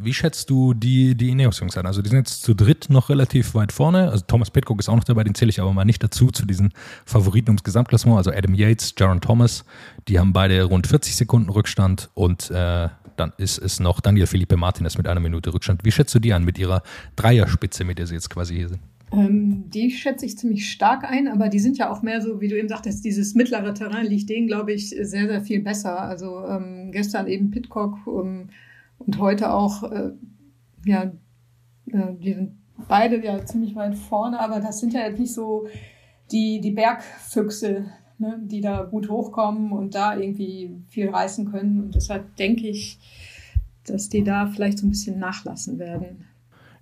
Wie 0.00 0.14
schätzt 0.14 0.48
du 0.50 0.74
die, 0.74 1.14
die 1.16 1.30
Ineos-Jungs 1.30 1.76
an? 1.76 1.86
Also 1.86 2.02
die 2.02 2.08
sind 2.08 2.18
jetzt 2.18 2.42
zu 2.42 2.54
dritt 2.54 2.88
noch 2.88 3.08
relativ 3.08 3.54
weit 3.54 3.72
vorne. 3.72 4.10
Also 4.10 4.24
Thomas 4.26 4.50
Pitcock 4.50 4.78
ist 4.78 4.88
auch 4.88 4.96
noch 4.96 5.04
dabei, 5.04 5.24
den 5.24 5.34
zähle 5.34 5.50
ich 5.50 5.60
aber 5.60 5.72
mal 5.72 5.84
nicht 5.84 6.02
dazu, 6.02 6.30
zu 6.30 6.46
diesen 6.46 6.72
Favoriten 7.04 7.50
ums 7.50 7.64
Gesamtklassement. 7.64 8.16
Also 8.16 8.30
Adam 8.30 8.54
Yates, 8.54 8.94
Jaron 8.96 9.20
Thomas, 9.20 9.64
die 10.06 10.18
haben 10.18 10.32
beide 10.32 10.62
rund 10.62 10.86
40 10.86 11.16
Sekunden 11.16 11.50
Rückstand 11.50 12.10
und 12.14 12.50
äh, 12.50 12.88
dann 13.16 13.32
ist 13.36 13.58
es 13.58 13.80
noch 13.80 14.00
Daniel 14.00 14.26
Felipe 14.26 14.56
Martinez 14.56 14.96
mit 14.96 15.08
einer 15.08 15.20
Minute 15.20 15.52
Rückstand. 15.52 15.84
Wie 15.84 15.90
schätzt 15.90 16.14
du 16.14 16.20
die 16.20 16.32
an 16.32 16.44
mit 16.44 16.58
ihrer 16.58 16.82
Dreierspitze, 17.16 17.84
mit 17.84 17.98
der 17.98 18.06
sie 18.06 18.14
jetzt 18.14 18.30
quasi 18.30 18.54
hier 18.54 18.68
sind? 18.68 18.80
Ähm, 19.12 19.64
die 19.70 19.90
schätze 19.90 20.26
ich 20.26 20.36
ziemlich 20.36 20.70
stark 20.70 21.04
ein, 21.04 21.28
aber 21.28 21.48
die 21.48 21.58
sind 21.58 21.78
ja 21.78 21.90
auch 21.90 22.02
mehr 22.02 22.20
so, 22.20 22.40
wie 22.40 22.48
du 22.48 22.58
eben 22.58 22.68
sagtest, 22.68 23.04
dieses 23.04 23.34
mittlere 23.34 23.72
Terrain 23.74 24.06
liegt 24.06 24.28
denen, 24.28 24.46
glaube 24.46 24.72
ich, 24.72 24.90
sehr, 24.90 25.26
sehr 25.26 25.40
viel 25.40 25.62
besser. 25.62 26.00
Also 26.00 26.44
ähm, 26.46 26.92
gestern 26.92 27.26
eben 27.26 27.50
Pitcock 27.50 28.06
um, 28.06 28.48
und 28.98 29.18
heute 29.18 29.52
auch, 29.52 29.82
äh, 29.84 30.12
ja, 30.84 31.12
äh, 31.86 32.14
die 32.20 32.34
sind 32.34 32.58
beide 32.88 33.24
ja 33.24 33.44
ziemlich 33.44 33.74
weit 33.74 33.96
vorne, 33.96 34.38
aber 34.40 34.60
das 34.60 34.80
sind 34.80 34.92
ja 34.92 35.08
nicht 35.10 35.32
so 35.32 35.66
die, 36.30 36.60
die 36.60 36.70
Bergfüchse, 36.70 37.86
ne, 38.18 38.40
die 38.42 38.60
da 38.60 38.82
gut 38.82 39.08
hochkommen 39.08 39.72
und 39.72 39.94
da 39.94 40.16
irgendwie 40.16 40.76
viel 40.88 41.10
reißen 41.10 41.50
können. 41.50 41.80
Und 41.82 41.94
deshalb 41.94 42.36
denke 42.36 42.68
ich, 42.68 42.98
dass 43.86 44.08
die 44.08 44.22
da 44.22 44.46
vielleicht 44.46 44.78
so 44.78 44.86
ein 44.86 44.90
bisschen 44.90 45.18
nachlassen 45.18 45.78
werden. 45.78 46.26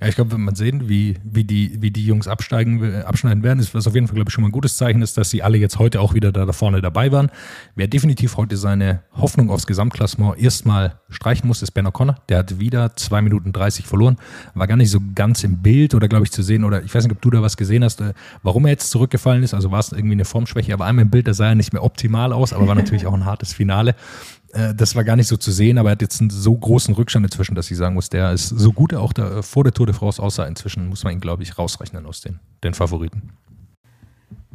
Ja, 0.00 0.08
ich 0.08 0.14
glaube, 0.14 0.32
wenn 0.32 0.42
man 0.42 0.54
sehen, 0.54 0.88
wie, 0.88 1.16
wie, 1.24 1.44
die, 1.44 1.80
wie 1.80 1.90
die 1.90 2.04
Jungs 2.04 2.28
absteigen, 2.28 2.82
äh, 2.82 3.02
abschneiden 3.02 3.42
werden, 3.42 3.60
ist 3.60 3.74
was 3.74 3.86
auf 3.86 3.94
jeden 3.94 4.06
Fall, 4.06 4.14
glaube 4.14 4.28
ich, 4.28 4.34
schon 4.34 4.42
mal 4.42 4.48
ein 4.48 4.52
gutes 4.52 4.76
Zeichen 4.76 5.00
ist, 5.00 5.16
dass 5.16 5.30
sie 5.30 5.42
alle 5.42 5.56
jetzt 5.56 5.78
heute 5.78 6.00
auch 6.00 6.12
wieder 6.12 6.32
da, 6.32 6.44
da 6.44 6.52
vorne 6.52 6.82
dabei 6.82 7.12
waren. 7.12 7.30
Wer 7.74 7.88
definitiv 7.88 8.36
heute 8.36 8.58
seine 8.58 9.02
Hoffnung 9.12 9.50
aufs 9.50 9.66
Gesamtklassement 9.66 10.38
erstmal 10.38 11.00
streichen 11.08 11.46
muss, 11.46 11.62
ist 11.62 11.70
Ben 11.70 11.86
O'Connor. 11.86 12.16
Der 12.28 12.38
hat 12.38 12.58
wieder 12.58 12.94
2 12.94 13.22
Minuten 13.22 13.52
30 13.52 13.86
verloren. 13.86 14.18
War 14.54 14.66
gar 14.66 14.76
nicht 14.76 14.90
so 14.90 15.00
ganz 15.14 15.44
im 15.44 15.62
Bild 15.62 15.94
oder, 15.94 16.08
glaube 16.08 16.24
ich, 16.24 16.32
zu 16.32 16.42
sehen, 16.42 16.64
oder 16.64 16.82
ich 16.82 16.94
weiß 16.94 17.04
nicht, 17.04 17.12
ob 17.12 17.22
du 17.22 17.30
da 17.30 17.40
was 17.40 17.56
gesehen 17.56 17.82
hast, 17.82 18.02
äh, 18.02 18.12
warum 18.42 18.66
er 18.66 18.72
jetzt 18.72 18.90
zurückgefallen 18.90 19.42
ist. 19.42 19.54
Also 19.54 19.70
war 19.70 19.80
es 19.80 19.92
irgendwie 19.92 20.12
eine 20.12 20.26
Formschwäche, 20.26 20.74
aber 20.74 20.84
einmal 20.84 21.04
im 21.04 21.10
Bild, 21.10 21.26
da 21.26 21.32
sah 21.32 21.48
er 21.48 21.54
nicht 21.54 21.72
mehr 21.72 21.82
optimal 21.82 22.34
aus, 22.34 22.52
aber 22.52 22.68
war 22.68 22.74
natürlich 22.74 23.06
auch 23.06 23.14
ein 23.14 23.24
hartes 23.24 23.54
Finale 23.54 23.94
Äh, 24.56 24.74
das 24.74 24.94
war 24.94 25.04
gar 25.04 25.16
nicht 25.16 25.28
so 25.28 25.36
zu 25.36 25.52
sehen, 25.52 25.78
aber 25.78 25.90
er 25.90 25.92
hat 25.92 26.02
jetzt 26.02 26.20
einen 26.20 26.30
so 26.30 26.56
großen 26.56 26.94
Rückstand 26.94 27.26
inzwischen, 27.26 27.54
dass 27.54 27.70
ich 27.70 27.76
sagen 27.76 27.94
muss, 27.94 28.08
der 28.08 28.32
ist 28.32 28.48
so 28.48 28.72
gut 28.72 28.92
er 28.92 29.00
auch 29.00 29.12
da 29.12 29.42
vor 29.42 29.64
der 29.64 29.72
Tour 29.72 29.86
de 29.86 29.94
France 29.94 30.22
aussah. 30.22 30.46
Inzwischen 30.46 30.88
muss 30.88 31.04
man 31.04 31.12
ihn, 31.12 31.20
glaube 31.20 31.42
ich, 31.42 31.58
rausrechnen 31.58 32.06
aus 32.06 32.22
den, 32.22 32.40
den 32.64 32.74
Favoriten. 32.74 33.30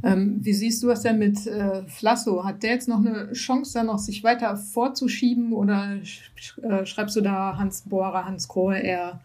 Ähm, 0.04 0.40
wie 0.42 0.54
siehst 0.54 0.82
du 0.82 0.88
das 0.88 1.04
denn 1.04 1.20
mit 1.20 1.46
äh, 1.46 1.84
Flasso? 1.88 2.44
Hat 2.44 2.64
der 2.64 2.72
jetzt 2.72 2.88
noch 2.88 2.98
eine 2.98 3.32
Chance, 3.34 3.74
da 3.76 3.84
noch 3.84 4.00
sich 4.00 4.24
weiter 4.24 4.58
vorzuschieben 4.58 5.54
oder 5.54 6.04
sch 6.04 6.58
äh, 6.64 6.86
schreibst 6.88 7.16
du 7.16 7.22
da 7.22 7.58
Hans 7.58 7.84
Bohrer, 7.84 8.26
Hans 8.26 8.48
Krohe 8.48 8.80
eher 8.80 9.22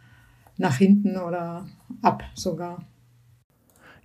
nach 0.59 0.76
hinten 0.76 1.16
oder 1.16 1.66
ab 2.02 2.25
sogar? 2.35 2.85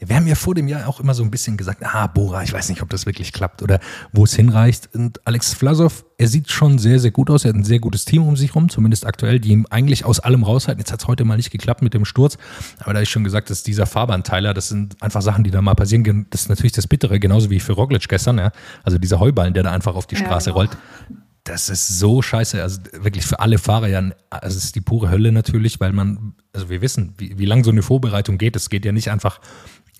Ja, 0.01 0.09
wir 0.09 0.15
haben 0.15 0.25
ja 0.25 0.33
vor 0.33 0.55
dem 0.55 0.67
Jahr 0.67 0.87
auch 0.87 0.99
immer 0.99 1.13
so 1.13 1.21
ein 1.23 1.29
bisschen 1.29 1.57
gesagt, 1.57 1.83
ah, 1.85 2.07
Bora, 2.07 2.41
ich 2.41 2.51
weiß 2.51 2.69
nicht, 2.69 2.81
ob 2.81 2.89
das 2.89 3.05
wirklich 3.05 3.31
klappt 3.31 3.61
oder 3.61 3.79
wo 4.11 4.23
es 4.23 4.35
hinreicht. 4.35 4.89
Und 4.95 5.25
Alex 5.27 5.53
Vlasov, 5.53 6.05
er 6.17 6.27
sieht 6.27 6.49
schon 6.49 6.79
sehr, 6.79 6.99
sehr 6.99 7.11
gut 7.11 7.29
aus. 7.29 7.45
Er 7.45 7.49
hat 7.49 7.55
ein 7.55 7.63
sehr 7.63 7.79
gutes 7.79 8.05
Team 8.05 8.27
um 8.27 8.35
sich 8.35 8.55
rum, 8.55 8.69
zumindest 8.69 9.05
aktuell, 9.05 9.39
die 9.39 9.49
ihm 9.49 9.67
eigentlich 9.69 10.03
aus 10.03 10.19
allem 10.19 10.43
raushalten. 10.43 10.79
Jetzt 10.79 10.91
hat 10.91 11.01
es 11.01 11.07
heute 11.07 11.23
mal 11.23 11.37
nicht 11.37 11.51
geklappt 11.51 11.83
mit 11.83 11.93
dem 11.93 12.05
Sturz. 12.05 12.39
Aber 12.79 12.95
da 12.95 13.01
ich 13.01 13.09
schon 13.11 13.23
gesagt, 13.23 13.51
dass 13.51 13.61
dieser 13.61 13.85
Fahrbahnteiler, 13.85 14.55
das 14.55 14.69
sind 14.69 15.01
einfach 15.03 15.21
Sachen, 15.21 15.43
die 15.43 15.51
da 15.51 15.61
mal 15.61 15.75
passieren. 15.75 16.25
Das 16.31 16.41
ist 16.41 16.49
natürlich 16.49 16.71
das 16.71 16.87
Bittere, 16.87 17.19
genauso 17.19 17.51
wie 17.51 17.59
für 17.59 17.73
Roglic 17.73 18.09
gestern. 18.09 18.39
Ja. 18.39 18.51
Also 18.83 18.97
dieser 18.97 19.19
Heuballen, 19.19 19.53
der 19.53 19.61
da 19.61 19.71
einfach 19.71 19.93
auf 19.93 20.07
die 20.07 20.15
Ja, 20.15 20.21
Straße 20.21 20.49
genau. 20.49 20.61
rollt. 20.61 20.77
Das 21.43 21.69
ist 21.69 21.87
so 21.99 22.21
scheiße. 22.21 22.61
Also 22.61 22.81
wirklich 22.99 23.25
für 23.25 23.39
alle 23.39 23.57
Fahrer 23.57 23.87
ja, 23.87 23.99
also 24.29 24.57
es 24.57 24.63
ist 24.63 24.75
die 24.75 24.81
pure 24.81 25.09
Hölle 25.09 25.31
natürlich, 25.31 25.79
weil 25.79 25.91
man, 25.91 26.33
also 26.53 26.69
wir 26.69 26.81
wissen, 26.81 27.13
wie, 27.17 27.37
wie 27.37 27.45
lang 27.45 27.63
so 27.63 27.71
eine 27.71 27.81
Vorbereitung 27.81 28.37
geht. 28.37 28.55
Es 28.55 28.69
geht 28.69 28.85
ja 28.85 28.91
nicht 28.91 29.09
einfach 29.09 29.39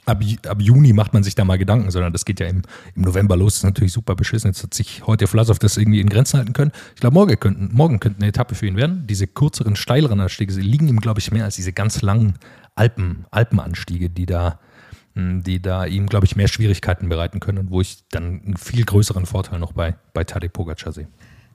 ab, 0.05 0.21
ab 0.47 0.61
Juni 0.61 0.93
macht 0.93 1.13
man 1.13 1.23
sich 1.23 1.35
da 1.35 1.45
mal 1.45 1.57
Gedanken, 1.57 1.91
sondern 1.91 2.13
das 2.13 2.25
geht 2.25 2.39
ja 2.39 2.47
im, 2.47 2.63
im 2.95 3.03
November 3.03 3.37
los. 3.37 3.53
Das 3.53 3.57
ist 3.59 3.63
natürlich 3.63 3.93
super 3.93 4.15
beschissen. 4.15 4.49
Jetzt 4.49 4.63
hat 4.63 4.73
sich 4.73 5.05
heute 5.05 5.27
Vlasov 5.27 5.59
das 5.59 5.77
irgendwie 5.77 6.01
in 6.01 6.09
Grenzen 6.09 6.37
halten 6.37 6.53
können. 6.53 6.71
Ich 6.95 7.01
glaube, 7.01 7.13
morgen 7.13 7.39
könnten, 7.39 7.69
morgen 7.73 7.99
könnte 7.99 8.19
eine 8.19 8.27
Etappe 8.27 8.55
für 8.55 8.67
ihn 8.67 8.77
werden. 8.77 9.05
Diese 9.07 9.27
kürzeren, 9.27 9.75
steileren 9.75 10.19
Anstiege 10.19 10.53
liegen 10.53 10.87
ihm, 10.87 10.99
glaube 10.99 11.19
ich, 11.19 11.31
mehr 11.31 11.45
als 11.45 11.55
diese 11.55 11.73
ganz 11.73 12.01
langen 12.01 12.35
Alpen, 12.75 13.25
Alpenanstiege, 13.31 14.09
die 14.09 14.25
da, 14.25 14.59
die 15.15 15.61
da 15.61 15.85
ihm, 15.85 16.07
glaube 16.07 16.25
ich, 16.25 16.35
mehr 16.35 16.47
Schwierigkeiten 16.47 17.09
bereiten 17.09 17.39
können 17.39 17.57
und 17.57 17.71
wo 17.71 17.81
ich 17.81 18.03
dann 18.09 18.41
einen 18.41 18.57
viel 18.57 18.85
größeren 18.85 19.25
Vorteil 19.25 19.59
noch 19.59 19.73
bei, 19.73 19.95
bei 20.13 20.23
Tadej 20.23 20.49
Pogacar 20.49 20.93
sehe. 20.93 21.07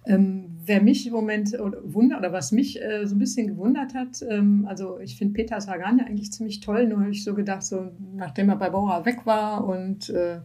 Ähm, 0.06 0.56
wer 0.64 0.82
mich 0.82 1.06
im 1.06 1.12
Moment 1.12 1.58
oder 1.58 1.78
wundert 1.82 2.20
oder 2.20 2.32
was 2.32 2.52
mich 2.52 2.80
äh, 2.82 3.06
so 3.06 3.14
ein 3.14 3.18
bisschen 3.18 3.48
gewundert 3.48 3.94
hat, 3.94 4.22
ähm, 4.28 4.64
also 4.68 4.98
ich 5.00 5.16
finde 5.16 5.34
Peter 5.34 5.60
Sagan 5.60 5.98
ja 5.98 6.04
eigentlich 6.04 6.32
ziemlich 6.32 6.60
toll, 6.60 6.86
nur 6.86 7.00
habe 7.00 7.10
ich 7.10 7.24
so 7.24 7.34
gedacht, 7.34 7.64
so 7.64 7.90
nachdem 8.14 8.48
er 8.48 8.56
bei 8.56 8.70
Bora 8.70 9.04
weg 9.04 9.26
war 9.26 9.66
und 9.66 10.10
äh, 10.10 10.40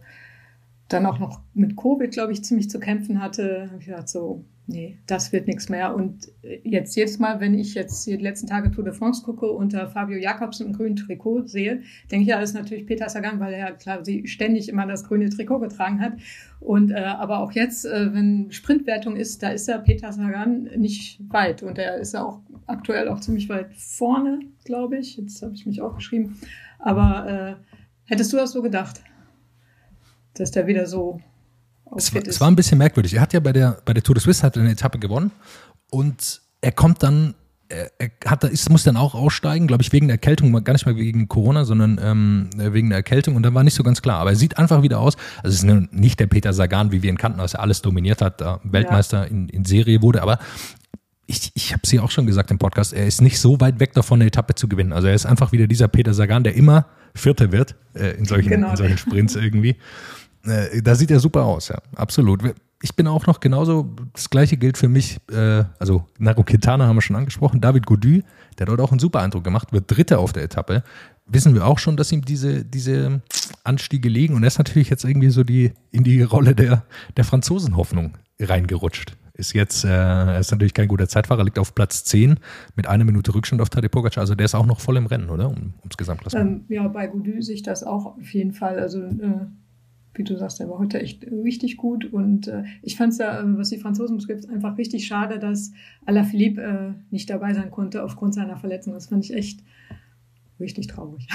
dann 0.88 1.06
auch 1.06 1.18
noch 1.18 1.40
mit 1.54 1.76
Covid, 1.76 2.10
glaube 2.10 2.32
ich, 2.32 2.44
ziemlich 2.44 2.68
zu 2.68 2.78
kämpfen 2.78 3.22
hatte, 3.22 3.68
habe 3.70 3.80
ich 3.80 3.86
gedacht, 3.86 4.08
so, 4.08 4.44
nee, 4.66 4.98
das 5.06 5.32
wird 5.32 5.46
nichts 5.46 5.68
mehr. 5.68 5.94
Und 5.94 6.32
jetzt 6.62 6.94
jedes 6.94 7.18
Mal, 7.18 7.40
wenn 7.40 7.54
ich 7.54 7.74
jetzt 7.74 8.06
die 8.06 8.16
letzten 8.16 8.46
Tage 8.46 8.70
Tour 8.70 8.84
de 8.84 8.92
France 8.92 9.22
gucke 9.22 9.46
unter 9.50 9.88
Fabio 9.88 10.18
Jakobsen 10.18 10.68
im 10.68 10.72
grünen 10.72 10.96
Trikot 10.96 11.46
sehe, 11.46 11.82
denke 12.10 12.22
ich, 12.22 12.28
ja, 12.28 12.40
das 12.40 12.50
ist 12.50 12.56
natürlich 12.56 12.86
Peter 12.86 13.08
Sagan, 13.08 13.40
weil 13.40 13.52
er 13.54 13.72
klar 13.72 14.02
ständig 14.24 14.68
immer 14.68 14.86
das 14.86 15.04
grüne 15.04 15.28
Trikot 15.28 15.60
getragen 15.60 16.00
hat. 16.00 16.14
Und 16.60 16.90
äh, 16.90 16.96
aber 16.96 17.40
auch 17.40 17.52
jetzt, 17.52 17.84
äh, 17.84 18.14
wenn 18.14 18.52
Sprintwertung 18.52 19.16
ist, 19.16 19.42
da 19.42 19.48
ist 19.48 19.68
er 19.68 19.78
Peter 19.78 20.12
Sagan 20.12 20.68
nicht 20.76 21.20
weit. 21.28 21.62
Und 21.62 21.78
er 21.78 21.96
ist 21.96 22.14
ja 22.14 22.24
auch 22.24 22.40
aktuell 22.66 23.08
auch 23.08 23.20
ziemlich 23.20 23.48
weit 23.48 23.74
vorne, 23.74 24.40
glaube 24.64 24.98
ich. 24.98 25.16
Jetzt 25.16 25.42
habe 25.42 25.54
ich 25.54 25.66
mich 25.66 25.82
auch 25.82 25.96
geschrieben. 25.96 26.36
Aber 26.78 27.58
äh, 27.58 27.74
hättest 28.04 28.32
du 28.32 28.36
das 28.36 28.52
so 28.52 28.62
gedacht? 28.62 29.02
Dass 30.34 30.50
der 30.50 30.66
wieder 30.66 30.86
so 30.86 31.20
es 31.96 32.14
war, 32.14 32.22
es 32.26 32.40
war, 32.40 32.48
ein 32.48 32.56
bisschen 32.56 32.78
merkwürdig. 32.78 33.14
Er 33.14 33.20
hat 33.20 33.32
ja 33.32 33.40
bei 33.40 33.52
der, 33.52 33.78
bei 33.84 33.92
der 33.92 34.02
Tour 34.02 34.14
de 34.14 34.22
Suisse 34.22 34.42
hat 34.42 34.56
eine 34.56 34.70
Etappe 34.70 34.98
gewonnen 34.98 35.30
und 35.90 36.40
er 36.60 36.72
kommt 36.72 37.02
dann, 37.02 37.34
er, 37.68 37.90
er 37.98 38.10
hat, 38.26 38.44
ist, 38.44 38.70
muss 38.70 38.84
dann 38.84 38.96
auch 38.96 39.14
aussteigen, 39.14 39.66
glaube 39.66 39.82
ich, 39.82 39.92
wegen 39.92 40.08
der 40.08 40.14
Erkältung, 40.14 40.52
gar 40.64 40.72
nicht 40.72 40.86
mal 40.86 40.96
wegen 40.96 41.28
Corona, 41.28 41.64
sondern 41.64 42.00
ähm, 42.02 42.50
wegen 42.56 42.90
der 42.90 42.98
Erkältung 42.98 43.36
und 43.36 43.42
dann 43.42 43.54
war 43.54 43.64
nicht 43.64 43.74
so 43.74 43.82
ganz 43.82 44.02
klar. 44.02 44.20
Aber 44.20 44.30
er 44.30 44.36
sieht 44.36 44.58
einfach 44.58 44.82
wieder 44.82 45.00
aus, 45.00 45.16
also 45.42 45.54
es 45.54 45.62
ist 45.62 45.92
nicht 45.92 46.20
der 46.20 46.26
Peter 46.26 46.52
Sagan, 46.52 46.92
wie 46.92 47.02
wir 47.02 47.10
ihn 47.10 47.18
kannten, 47.18 47.40
als 47.40 47.54
er 47.54 47.60
alles 47.60 47.82
dominiert 47.82 48.22
hat, 48.22 48.42
Weltmeister 48.64 49.22
ja. 49.22 49.24
in, 49.24 49.48
in 49.48 49.64
Serie 49.64 50.02
wurde, 50.02 50.22
aber 50.22 50.38
ich, 51.26 51.50
ich 51.54 51.72
habe 51.72 51.80
es 51.84 51.92
ja 51.92 52.02
auch 52.02 52.10
schon 52.10 52.26
gesagt 52.26 52.50
im 52.50 52.58
Podcast, 52.58 52.92
er 52.92 53.06
ist 53.06 53.20
nicht 53.20 53.40
so 53.40 53.60
weit 53.60 53.80
weg 53.80 53.94
davon, 53.94 54.20
eine 54.20 54.28
Etappe 54.28 54.54
zu 54.54 54.68
gewinnen. 54.68 54.92
Also 54.92 55.08
er 55.08 55.14
ist 55.14 55.26
einfach 55.26 55.52
wieder 55.52 55.66
dieser 55.66 55.88
Peter 55.88 56.14
Sagan, 56.14 56.44
der 56.44 56.54
immer 56.54 56.86
Vierter 57.14 57.52
wird 57.52 57.74
äh, 57.94 58.16
in, 58.16 58.24
solchen, 58.24 58.48
genau. 58.48 58.70
in 58.70 58.76
solchen 58.76 58.98
Sprints 58.98 59.36
irgendwie. 59.36 59.76
Äh, 60.44 60.82
da 60.82 60.94
sieht 60.94 61.10
er 61.10 61.20
super 61.20 61.44
aus, 61.44 61.68
ja, 61.68 61.78
absolut. 61.94 62.40
Ich 62.82 62.96
bin 62.96 63.06
auch 63.06 63.26
noch 63.26 63.38
genauso, 63.38 63.94
das 64.12 64.28
gleiche 64.28 64.56
gilt 64.56 64.76
für 64.76 64.88
mich, 64.88 65.18
äh, 65.30 65.64
also 65.78 66.04
Nairo 66.18 66.42
Quintana 66.42 66.86
haben 66.86 66.96
wir 66.96 67.02
schon 67.02 67.16
angesprochen, 67.16 67.60
David 67.60 67.86
Gody, 67.86 68.24
der 68.58 68.66
dort 68.66 68.80
auch 68.80 68.90
einen 68.90 68.98
super 68.98 69.20
Eindruck 69.20 69.44
gemacht, 69.44 69.72
wird 69.72 69.84
Dritter 69.88 70.18
auf 70.18 70.32
der 70.32 70.42
Etappe. 70.42 70.82
Wissen 71.26 71.54
wir 71.54 71.66
auch 71.66 71.78
schon, 71.78 71.96
dass 71.96 72.10
ihm 72.10 72.24
diese, 72.24 72.64
diese 72.64 73.22
Anstiege 73.62 74.08
liegen 74.08 74.34
und 74.34 74.42
er 74.42 74.48
ist 74.48 74.58
natürlich 74.58 74.90
jetzt 74.90 75.04
irgendwie 75.04 75.30
so 75.30 75.44
die, 75.44 75.72
in 75.92 76.02
die 76.02 76.22
Rolle 76.22 76.54
der, 76.56 76.84
der 77.16 77.24
Franzosenhoffnung 77.24 78.16
reingerutscht. 78.40 79.16
Ist 79.34 79.54
jetzt, 79.54 79.84
äh, 79.84 79.88
er 79.88 80.40
ist 80.40 80.50
natürlich 80.50 80.74
kein 80.74 80.88
guter 80.88 81.08
Zeitfahrer, 81.08 81.42
liegt 81.42 81.58
auf 81.58 81.74
Platz 81.74 82.04
10 82.04 82.38
mit 82.76 82.86
einer 82.86 83.04
Minute 83.04 83.34
Rückstand 83.34 83.62
auf 83.62 83.70
Tadej 83.70 83.88
Pogacar. 83.88 84.20
Also 84.20 84.34
der 84.34 84.44
ist 84.44 84.54
auch 84.54 84.66
noch 84.66 84.80
voll 84.80 84.98
im 84.98 85.06
Rennen, 85.06 85.30
oder? 85.30 85.48
Um, 85.48 85.72
ums 85.80 85.96
Gesamtklassement. 85.96 86.50
Ähm, 86.50 86.64
ja, 86.68 86.86
bei 86.88 87.06
Gody 87.06 87.40
sehe 87.40 87.54
ich 87.54 87.62
das 87.62 87.82
auch 87.82 88.18
auf 88.18 88.34
jeden 88.34 88.52
Fall. 88.52 88.78
Also 88.78 89.00
äh, 89.00 89.46
wie 90.14 90.24
du 90.24 90.36
sagst, 90.36 90.60
der 90.60 90.68
war 90.68 90.78
heute 90.78 91.00
echt 91.00 91.24
richtig 91.24 91.76
gut. 91.76 92.12
Und 92.12 92.48
äh, 92.48 92.64
ich 92.82 92.96
fand 92.96 93.12
es 93.12 93.18
ja, 93.18 93.40
äh, 93.40 93.58
was 93.58 93.70
die 93.70 93.78
Franzosen 93.78 94.18
betrifft, 94.18 94.48
einfach 94.48 94.76
richtig 94.76 95.06
schade, 95.06 95.38
dass 95.38 95.72
Alaphilippe 96.04 96.62
äh, 96.62 96.92
nicht 97.10 97.30
dabei 97.30 97.54
sein 97.54 97.70
konnte 97.70 98.04
aufgrund 98.04 98.34
seiner 98.34 98.56
Verletzung. 98.56 98.92
Das 98.92 99.06
fand 99.06 99.24
ich 99.24 99.34
echt 99.34 99.60
richtig 100.60 100.86
traurig. 100.86 101.26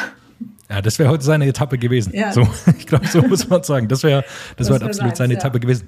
Ja, 0.70 0.82
das 0.82 1.00
wäre 1.00 1.10
heute 1.10 1.24
seine 1.24 1.48
Etappe 1.48 1.78
gewesen. 1.78 2.14
Ja. 2.14 2.32
So, 2.32 2.42
ich 2.78 2.86
glaube, 2.86 3.08
so 3.08 3.22
muss 3.22 3.50
man 3.50 3.64
sagen. 3.64 3.88
Das 3.88 4.04
wäre 4.04 4.24
das, 4.58 4.68
das 4.68 4.80
wär 4.80 4.88
absolut 4.88 5.16
seine 5.16 5.34
ja. 5.34 5.40
Etappe 5.40 5.60
gewesen. 5.60 5.88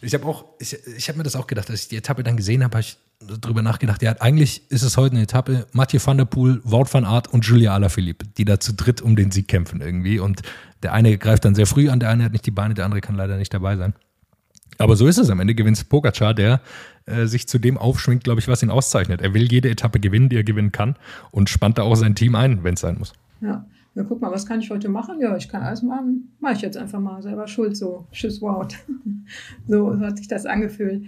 Ich 0.00 0.14
habe 0.14 0.26
auch, 0.26 0.44
ich, 0.58 0.76
ich 0.96 1.08
habe 1.08 1.18
mir 1.18 1.24
das 1.24 1.36
auch 1.36 1.46
gedacht, 1.46 1.70
als 1.70 1.82
ich 1.82 1.88
die 1.88 1.96
Etappe 1.96 2.22
dann 2.22 2.36
gesehen 2.36 2.62
habe, 2.62 2.72
habe 2.76 2.82
ich 2.82 2.96
darüber 3.40 3.62
nachgedacht. 3.62 4.02
Ja, 4.02 4.12
eigentlich 4.20 4.70
ist 4.70 4.82
es 4.82 4.96
heute 4.96 5.16
eine 5.16 5.24
Etappe, 5.24 5.66
Mathieu 5.72 6.00
van 6.02 6.18
der 6.18 6.24
Poel, 6.24 6.60
Wout 6.64 6.86
van 6.92 7.04
Aert 7.04 7.28
und 7.28 7.44
Julia 7.44 7.74
Alaphilippe, 7.74 8.26
die 8.36 8.44
da 8.44 8.60
zu 8.60 8.74
dritt 8.74 9.02
um 9.02 9.16
den 9.16 9.30
Sieg 9.30 9.48
kämpfen 9.48 9.80
irgendwie. 9.80 10.20
Und 10.20 10.42
der 10.82 10.92
eine 10.92 11.18
greift 11.18 11.44
dann 11.44 11.54
sehr 11.54 11.66
früh 11.66 11.88
an, 11.88 11.98
der 11.98 12.10
eine 12.10 12.24
hat 12.24 12.32
nicht 12.32 12.46
die 12.46 12.52
Beine, 12.52 12.74
der 12.74 12.84
andere 12.84 13.00
kann 13.00 13.16
leider 13.16 13.36
nicht 13.36 13.52
dabei 13.52 13.76
sein. 13.76 13.94
Aber 14.78 14.94
so 14.94 15.08
ist 15.08 15.18
es 15.18 15.28
am 15.30 15.40
Ende, 15.40 15.56
gewinnt 15.56 15.88
Pogacar, 15.88 16.34
der 16.34 16.60
äh, 17.06 17.26
sich 17.26 17.48
zu 17.48 17.58
dem 17.58 17.76
aufschwingt, 17.76 18.22
glaube 18.22 18.40
ich, 18.40 18.46
was 18.46 18.62
ihn 18.62 18.70
auszeichnet. 18.70 19.20
Er 19.20 19.34
will 19.34 19.50
jede 19.50 19.68
Etappe 19.68 19.98
gewinnen, 19.98 20.28
die 20.28 20.36
er 20.36 20.44
gewinnen 20.44 20.70
kann 20.70 20.94
und 21.32 21.50
spannt 21.50 21.78
da 21.78 21.82
auch 21.82 21.96
sein 21.96 22.14
Team 22.14 22.36
ein, 22.36 22.62
wenn 22.62 22.74
es 22.74 22.80
sein 22.80 22.98
muss. 22.98 23.12
Ja. 23.40 23.66
Ja, 23.94 24.04
guck 24.04 24.20
mal, 24.20 24.30
was 24.30 24.46
kann 24.46 24.60
ich 24.60 24.70
heute 24.70 24.88
machen? 24.88 25.20
Ja, 25.20 25.36
ich 25.36 25.48
kann 25.48 25.62
alles 25.62 25.82
machen. 25.82 26.32
Mache 26.40 26.54
ich 26.54 26.60
jetzt 26.60 26.76
einfach 26.76 27.00
mal 27.00 27.22
selber 27.22 27.48
schuld, 27.48 27.76
so. 27.76 28.06
Tschüss, 28.12 28.40
wow. 28.40 28.66
so 29.66 29.98
hat 29.98 30.18
sich 30.18 30.28
das 30.28 30.46
angefühlt. 30.46 31.04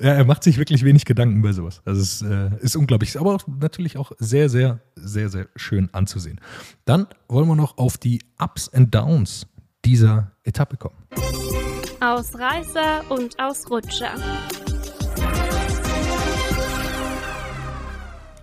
Ja, 0.00 0.12
er 0.12 0.24
macht 0.24 0.44
sich 0.44 0.58
wirklich 0.58 0.84
wenig 0.84 1.04
Gedanken 1.04 1.42
bei 1.42 1.52
sowas. 1.52 1.82
Also 1.84 2.00
es 2.00 2.22
äh, 2.22 2.50
ist 2.60 2.76
unglaublich, 2.76 3.18
aber 3.18 3.34
auch, 3.34 3.42
natürlich 3.48 3.98
auch 3.98 4.12
sehr, 4.18 4.48
sehr, 4.48 4.80
sehr, 4.94 5.28
sehr 5.28 5.48
schön 5.56 5.88
anzusehen. 5.92 6.40
Dann 6.84 7.08
wollen 7.28 7.48
wir 7.48 7.56
noch 7.56 7.78
auf 7.78 7.98
die 7.98 8.20
Ups 8.38 8.72
and 8.72 8.94
Downs 8.94 9.46
dieser 9.84 10.30
Etappe 10.44 10.76
kommen. 10.76 10.94
Ausreißer 12.00 13.10
und 13.10 13.38
Ausrutscher. 13.40 14.14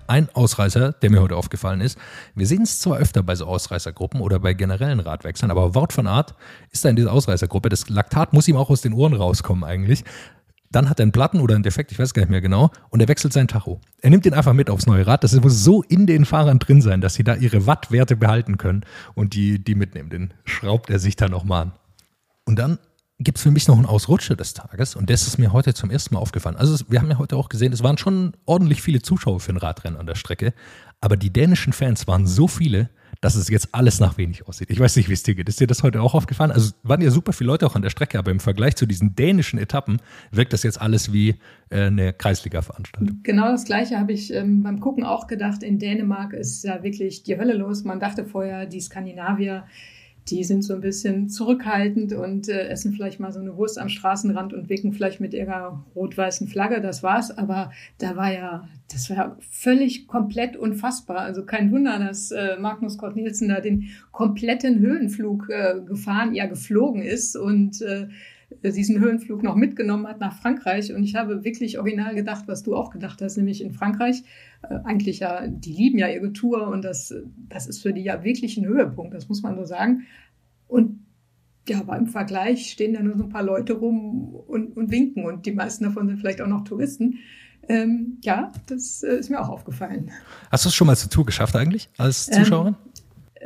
Ein 0.08 0.30
Ausreißer, 0.34 0.94
der 0.94 1.10
mir 1.10 1.22
heute 1.22 1.36
aufgefallen 1.36 1.82
ist, 1.82 1.98
wir 2.36 2.46
sehen 2.46 2.62
es 2.62 2.80
zwar 2.80 2.98
öfter 2.98 3.24
bei 3.24 3.36
so 3.36 3.46
Ausreißergruppen 3.46 4.22
oder 4.22 4.40
bei 4.40 4.54
generellen 4.54 5.00
Radwechseln, 5.00 5.52
aber 5.52 5.74
Wort 5.74 5.94
von 5.94 6.08
Art 6.08 6.36
ist 6.72 6.86
da 6.86 6.90
in 6.90 6.96
dieser 6.96 7.12
Ausreißergruppe. 7.12 7.70
Das 7.70 7.90
Laktat 7.90 8.34
muss 8.34 8.48
ihm 8.48 8.56
auch 8.56 8.70
aus 8.70 8.82
den 8.82 8.94
Ohren 8.94 9.14
rauskommen 9.14 9.64
eigentlich. 9.64 10.04
Dann 10.72 10.90
hat 10.90 11.00
er 11.00 11.04
einen 11.04 11.12
Platten 11.12 11.40
oder 11.40 11.56
einen 11.56 11.64
Defekt, 11.64 11.92
ich 11.92 12.00
weiß 12.00 12.14
gar 12.14 12.24
nicht 12.24 12.32
mehr 12.32 12.42
genau, 12.42 12.70
und 12.90 13.00
er 13.00 13.08
wechselt 13.08 13.34
sein 13.34 13.48
Tacho. 13.48 13.80
Er 14.02 14.10
nimmt 14.10 14.26
ihn 14.26 14.34
einfach 14.34 14.54
mit 14.54 14.70
aufs 14.70 14.88
neue 14.88 15.08
Rad. 15.08 15.24
Das 15.24 15.34
muss 15.40 15.64
so 15.64 15.84
in 15.84 16.06
den 16.06 16.26
Fahrern 16.26 16.60
drin 16.60 16.82
sein, 16.82 17.02
dass 17.02 17.14
sie 17.14 17.24
da 17.24 17.36
ihre 17.36 17.66
Wattwerte 17.66 18.16
behalten 18.16 18.58
können 18.58 18.84
und 19.14 19.34
die, 19.36 19.64
die 19.64 19.76
mitnehmen. 19.76 20.10
Den 20.10 20.34
schraubt 20.44 20.90
er 20.90 21.00
sich 21.00 21.16
dann 21.16 21.32
nochmal 21.32 21.62
an. 21.62 21.72
Und 22.46 22.60
dann 22.60 22.78
gibt 23.20 23.38
es 23.38 23.44
für 23.44 23.52
mich 23.52 23.68
noch 23.68 23.78
einen 23.78 23.86
Ausrutscher 23.86 24.36
des 24.36 24.54
Tages 24.54 24.96
und 24.96 25.10
das 25.10 25.26
ist 25.26 25.38
mir 25.38 25.54
heute 25.54 25.74
zum 25.74 25.90
ersten 25.90 26.16
Mal 26.16 26.22
aufgefallen. 26.22 26.58
Also 26.58 26.84
wir 26.90 27.00
haben 27.00 27.10
ja 27.10 27.18
heute 27.18 27.38
auch 27.38 27.50
gesehen, 27.50 27.72
es 27.72 27.84
waren 27.84 27.98
schon 27.98 28.34
ordentlich 28.46 28.82
viele 28.82 29.02
Zuschauer 29.02 29.40
für 29.40 29.54
ein 29.54 29.58
Radrennen 29.58 30.00
an 30.00 30.06
der 30.06 30.16
Strecke, 30.16 30.54
aber 31.00 31.16
die 31.16 31.32
dänischen 31.32 31.72
Fans 31.72 32.08
waren 32.08 32.28
so 32.28 32.48
viele, 32.48 32.90
dass 33.22 33.36
es 33.36 33.50
jetzt 33.50 33.70
alles 33.72 34.00
nach 34.00 34.18
wenig 34.18 34.48
aussieht. 34.48 34.70
Ich 34.70 34.80
weiß 34.80 34.96
nicht, 34.98 35.10
wie 35.10 35.14
es 35.14 35.24
dir 35.24 35.34
geht. 35.34 35.48
Ist 35.48 35.60
dir 35.60 35.68
das 35.68 35.84
heute 35.84 36.02
auch 36.02 36.14
aufgefallen? 36.14 36.52
Also 36.52 36.74
waren 36.84 37.02
ja 37.02 37.10
super 37.10 37.34
viele 37.34 37.48
Leute 37.48 37.66
auch 37.66 37.76
an 37.76 37.82
der 37.82 37.90
Strecke, 37.90 38.20
aber 38.20 38.32
im 38.32 38.40
Vergleich 38.40 38.76
zu 38.76 38.86
diesen 38.86 39.16
dänischen 39.16 39.58
Etappen 39.58 40.02
wirkt 40.32 40.54
das 40.54 40.64
jetzt 40.64 40.82
alles 40.82 41.14
wie 41.14 41.36
äh, 41.70 41.86
eine 41.86 42.14
Kreisliga-Veranstaltung. 42.14 43.22
Genau 43.24 43.48
das 43.48 43.66
Gleiche 43.66 43.98
habe 43.98 44.12
ich 44.12 44.34
ähm, 44.34 44.64
beim 44.64 44.80
Gucken 44.80 45.06
auch 45.06 45.28
gedacht. 45.28 45.64
In 45.64 45.80
Dänemark 45.80 46.34
ist 46.34 46.64
ja 46.64 46.84
wirklich 46.84 47.24
die 47.24 47.38
Hölle 47.38 47.54
los. 47.54 47.84
Man 47.84 48.00
dachte 48.00 48.26
vorher, 48.26 48.66
die 48.66 48.82
Skandinavier 48.82 49.64
die 50.30 50.44
sind 50.44 50.64
so 50.64 50.74
ein 50.74 50.82
bisschen 50.82 51.30
zurückhaltend 51.30 52.14
und 52.14 52.50
äh, 52.50 52.68
essen 52.68 52.94
vielleicht 52.94 53.20
mal 53.20 53.32
so 53.32 53.40
eine 53.40 53.56
Wurst 53.58 53.78
am 53.78 53.90
Straßenrand 53.90 54.54
und 54.54 54.70
winken 54.70 54.92
vielleicht 54.92 55.20
mit 55.20 55.34
ihrer 55.36 55.86
rot-weißen 55.96 56.48
Flagge, 56.48 56.82
das 56.82 57.04
war's. 57.04 57.30
Aber 57.38 57.72
da 58.00 58.16
war 58.16 58.34
ja, 58.34 58.68
das 58.92 59.10
war 59.12 59.38
völlig 59.52 60.08
komplett 60.08 60.58
unfassbar. 60.58 61.20
Also 61.20 61.46
kein 61.46 61.72
Wunder, 61.72 62.00
dass 62.00 62.32
äh, 62.32 62.58
Magnus 62.60 62.98
Kort 62.98 63.16
Nielsen 63.16 63.50
da 63.50 63.62
den 63.62 63.90
kompletten 64.12 64.80
Höhenflug 64.80 65.50
äh, 65.50 65.82
gefahren, 65.86 66.34
ja 66.34 66.48
geflogen 66.48 67.04
ist 67.04 67.36
und 67.36 67.82
äh, 67.84 68.08
diesen 68.64 69.00
Höhenflug 69.00 69.44
noch 69.44 69.56
mitgenommen 69.56 70.08
hat 70.08 70.20
nach 70.20 70.40
Frankreich. 70.40 70.94
Und 70.94 71.04
ich 71.04 71.16
habe 71.16 71.44
wirklich 71.44 71.80
original 71.80 72.16
gedacht, 72.16 72.48
was 72.48 72.64
du 72.64 72.76
auch 72.76 72.92
gedacht 72.92 73.22
hast, 73.22 73.38
nämlich 73.38 73.62
in 73.62 73.72
Frankreich, 73.72 74.24
äh, 74.64 74.80
eigentlich 74.84 75.20
ja, 75.20 75.48
die 75.48 75.74
lieben 75.74 75.98
ja 75.98 76.08
ihre 76.08 76.34
Tour 76.34 76.68
und 76.68 76.84
das, 76.84 77.14
das 77.50 77.68
ist 77.68 77.82
für 77.82 77.94
die 77.94 78.04
ja 78.04 78.24
wirklich 78.24 78.58
ein 78.58 78.66
Höhepunkt, 78.66 79.14
das 79.14 79.30
muss 79.30 79.42
man 79.42 79.56
so 79.56 79.66
sagen. 79.66 80.04
Und 80.68 81.00
ja, 81.68 81.80
aber 81.80 81.98
im 81.98 82.08
Vergleich 82.08 82.72
stehen 82.72 82.94
da 82.94 83.02
nur 83.02 83.18
so 83.18 83.24
ein 83.24 83.30
paar 83.30 83.44
Leute 83.44 83.74
rum 83.74 84.36
und, 84.36 84.78
und 84.78 84.92
winken 84.92 85.26
und 85.26 85.46
die 85.46 85.52
meisten 85.52 85.84
davon 85.84 86.08
sind 86.08 86.18
vielleicht 86.18 86.42
auch 86.42 86.48
noch 86.48 86.64
Touristen. 86.64 87.20
Ähm, 87.68 88.18
ja, 88.24 88.52
das 88.68 89.02
äh, 89.02 89.18
ist 89.18 89.30
mir 89.30 89.40
auch 89.40 89.50
aufgefallen. 89.50 90.12
Hast 90.52 90.66
du 90.66 90.70
es 90.70 90.76
schon 90.76 90.86
mal 90.86 90.96
zur 90.96 91.10
Tour 91.10 91.26
geschafft 91.26 91.56
eigentlich 91.56 91.90
als 91.98 92.28
Zuschauerin? 92.28 92.76
Ähm, 92.76 92.92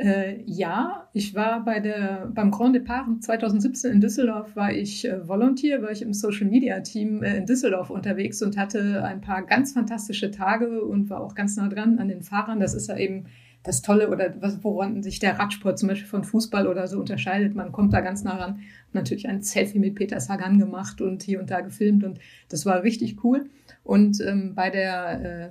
äh, 0.00 0.42
ja, 0.46 1.08
ich 1.12 1.34
war 1.34 1.62
bei 1.62 1.78
der, 1.78 2.30
beim 2.34 2.50
Grand 2.50 2.74
Depart 2.74 3.22
2017 3.22 3.92
in 3.92 4.00
Düsseldorf, 4.00 4.56
war 4.56 4.72
ich 4.72 5.06
äh, 5.06 5.28
Volunteer, 5.28 5.82
war 5.82 5.90
ich 5.90 6.00
im 6.00 6.14
Social 6.14 6.46
Media 6.46 6.80
Team 6.80 7.22
äh, 7.22 7.36
in 7.36 7.44
Düsseldorf 7.44 7.90
unterwegs 7.90 8.40
und 8.40 8.56
hatte 8.56 9.04
ein 9.04 9.20
paar 9.20 9.42
ganz 9.42 9.72
fantastische 9.72 10.30
Tage 10.30 10.82
und 10.82 11.10
war 11.10 11.20
auch 11.20 11.34
ganz 11.34 11.56
nah 11.56 11.68
dran 11.68 11.98
an 11.98 12.08
den 12.08 12.22
Fahrern. 12.22 12.60
Das 12.60 12.72
ist 12.72 12.88
ja 12.88 12.96
eben 12.96 13.26
das 13.62 13.82
Tolle 13.82 14.08
oder 14.08 14.34
was, 14.40 14.64
woran 14.64 15.02
sich 15.02 15.18
der 15.18 15.38
Radsport 15.38 15.78
zum 15.78 15.90
Beispiel 15.90 16.08
von 16.08 16.24
Fußball 16.24 16.66
oder 16.66 16.88
so 16.88 16.98
unterscheidet. 16.98 17.54
Man 17.54 17.70
kommt 17.70 17.92
da 17.92 18.00
ganz 18.00 18.24
nah 18.24 18.36
ran. 18.36 18.60
Natürlich 18.94 19.28
ein 19.28 19.42
Selfie 19.42 19.80
mit 19.80 19.96
Peter 19.96 20.18
Sagan 20.18 20.58
gemacht 20.58 21.02
und 21.02 21.22
hier 21.22 21.40
und 21.40 21.50
da 21.50 21.60
gefilmt 21.60 22.04
und 22.04 22.18
das 22.48 22.64
war 22.64 22.82
richtig 22.82 23.22
cool. 23.22 23.50
Und 23.84 24.18
ähm, 24.22 24.54
bei 24.54 24.70
der 24.70 25.50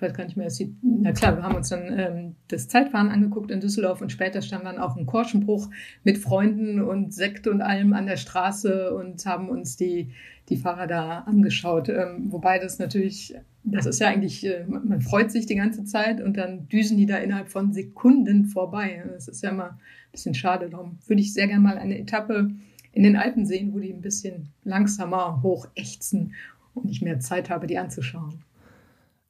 äh, 0.00 0.06
weiß 0.06 0.14
gar 0.14 0.24
nicht 0.24 0.36
mehr, 0.36 0.48
die, 0.48 0.74
na 0.82 1.12
klar, 1.12 1.36
wir 1.36 1.42
haben 1.42 1.54
uns 1.54 1.68
dann 1.68 1.98
ähm, 1.98 2.34
das 2.48 2.68
Zeitfahren 2.68 3.08
angeguckt 3.08 3.50
in 3.50 3.60
Düsseldorf 3.60 4.00
und 4.00 4.10
später 4.10 4.42
stand 4.42 4.64
dann 4.64 4.78
auch 4.78 4.96
ein 4.96 5.06
Korschenbruch 5.06 5.70
mit 6.04 6.18
Freunden 6.18 6.80
und 6.80 7.12
Sekt 7.12 7.46
und 7.46 7.62
allem 7.62 7.92
an 7.92 8.06
der 8.06 8.16
Straße 8.16 8.94
und 8.94 9.24
haben 9.26 9.48
uns 9.48 9.76
die, 9.76 10.10
die 10.48 10.56
Fahrer 10.56 10.86
da 10.86 11.20
angeschaut. 11.20 11.88
Ähm, 11.88 12.32
wobei 12.32 12.58
das 12.58 12.78
natürlich, 12.78 13.34
das 13.64 13.86
ist 13.86 14.00
ja 14.00 14.08
eigentlich, 14.08 14.46
äh, 14.46 14.64
man 14.66 15.00
freut 15.00 15.30
sich 15.30 15.46
die 15.46 15.56
ganze 15.56 15.84
Zeit 15.84 16.20
und 16.20 16.36
dann 16.36 16.68
düsen 16.68 16.96
die 16.96 17.06
da 17.06 17.16
innerhalb 17.16 17.48
von 17.48 17.72
Sekunden 17.72 18.46
vorbei. 18.46 19.02
Das 19.12 19.28
ist 19.28 19.42
ja 19.42 19.50
immer 19.50 19.70
ein 19.70 19.78
bisschen 20.12 20.34
schade. 20.34 20.70
Darum 20.70 20.98
würde 21.06 21.22
ich 21.22 21.32
sehr 21.32 21.46
gerne 21.46 21.62
mal 21.62 21.78
eine 21.78 21.98
Etappe 21.98 22.50
in 22.92 23.02
den 23.04 23.16
Alpen 23.16 23.46
sehen, 23.46 23.72
wo 23.72 23.78
die 23.78 23.92
ein 23.92 24.00
bisschen 24.00 24.48
langsamer 24.64 25.42
hochächzen 25.42 26.34
und 26.74 26.88
ich 26.88 27.02
mehr 27.02 27.20
Zeit 27.20 27.50
habe, 27.50 27.66
die 27.66 27.78
anzuschauen. 27.78 28.42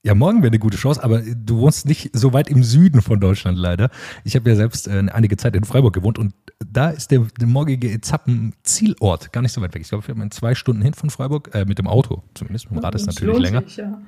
Ja, 0.02 0.14
morgen 0.14 0.38
wäre 0.38 0.48
eine 0.48 0.58
gute 0.58 0.78
Chance, 0.78 1.04
aber 1.04 1.20
du 1.20 1.58
wohnst 1.58 1.86
nicht 1.86 2.10
so 2.16 2.32
weit 2.32 2.48
im 2.48 2.64
Süden 2.64 3.02
von 3.02 3.20
Deutschland 3.20 3.58
leider. 3.58 3.90
Ich 4.24 4.34
habe 4.34 4.48
ja 4.48 4.56
selbst 4.56 4.88
äh, 4.88 5.04
einige 5.12 5.36
Zeit 5.36 5.54
in 5.54 5.64
Freiburg 5.64 5.92
gewohnt 5.92 6.18
und 6.18 6.32
da 6.66 6.88
ist 6.88 7.10
der, 7.10 7.26
der 7.38 7.46
morgige 7.46 7.90
Etappen-Zielort 7.90 9.30
gar 9.30 9.42
nicht 9.42 9.52
so 9.52 9.60
weit 9.60 9.74
weg. 9.74 9.82
Ich 9.82 9.90
glaube, 9.90 10.08
wir 10.08 10.14
haben 10.14 10.30
zwei 10.30 10.54
Stunden 10.54 10.80
hin 10.80 10.94
von 10.94 11.10
Freiburg, 11.10 11.50
äh, 11.54 11.66
mit 11.66 11.78
dem 11.78 11.86
Auto 11.86 12.22
zumindest. 12.32 12.70
Mit 12.70 12.80
dem 12.80 12.84
Rad 12.84 12.94
ist 12.94 13.06
natürlich 13.06 13.38
länger. 13.38 13.62
Sich, 13.62 13.76
ja. 13.76 14.00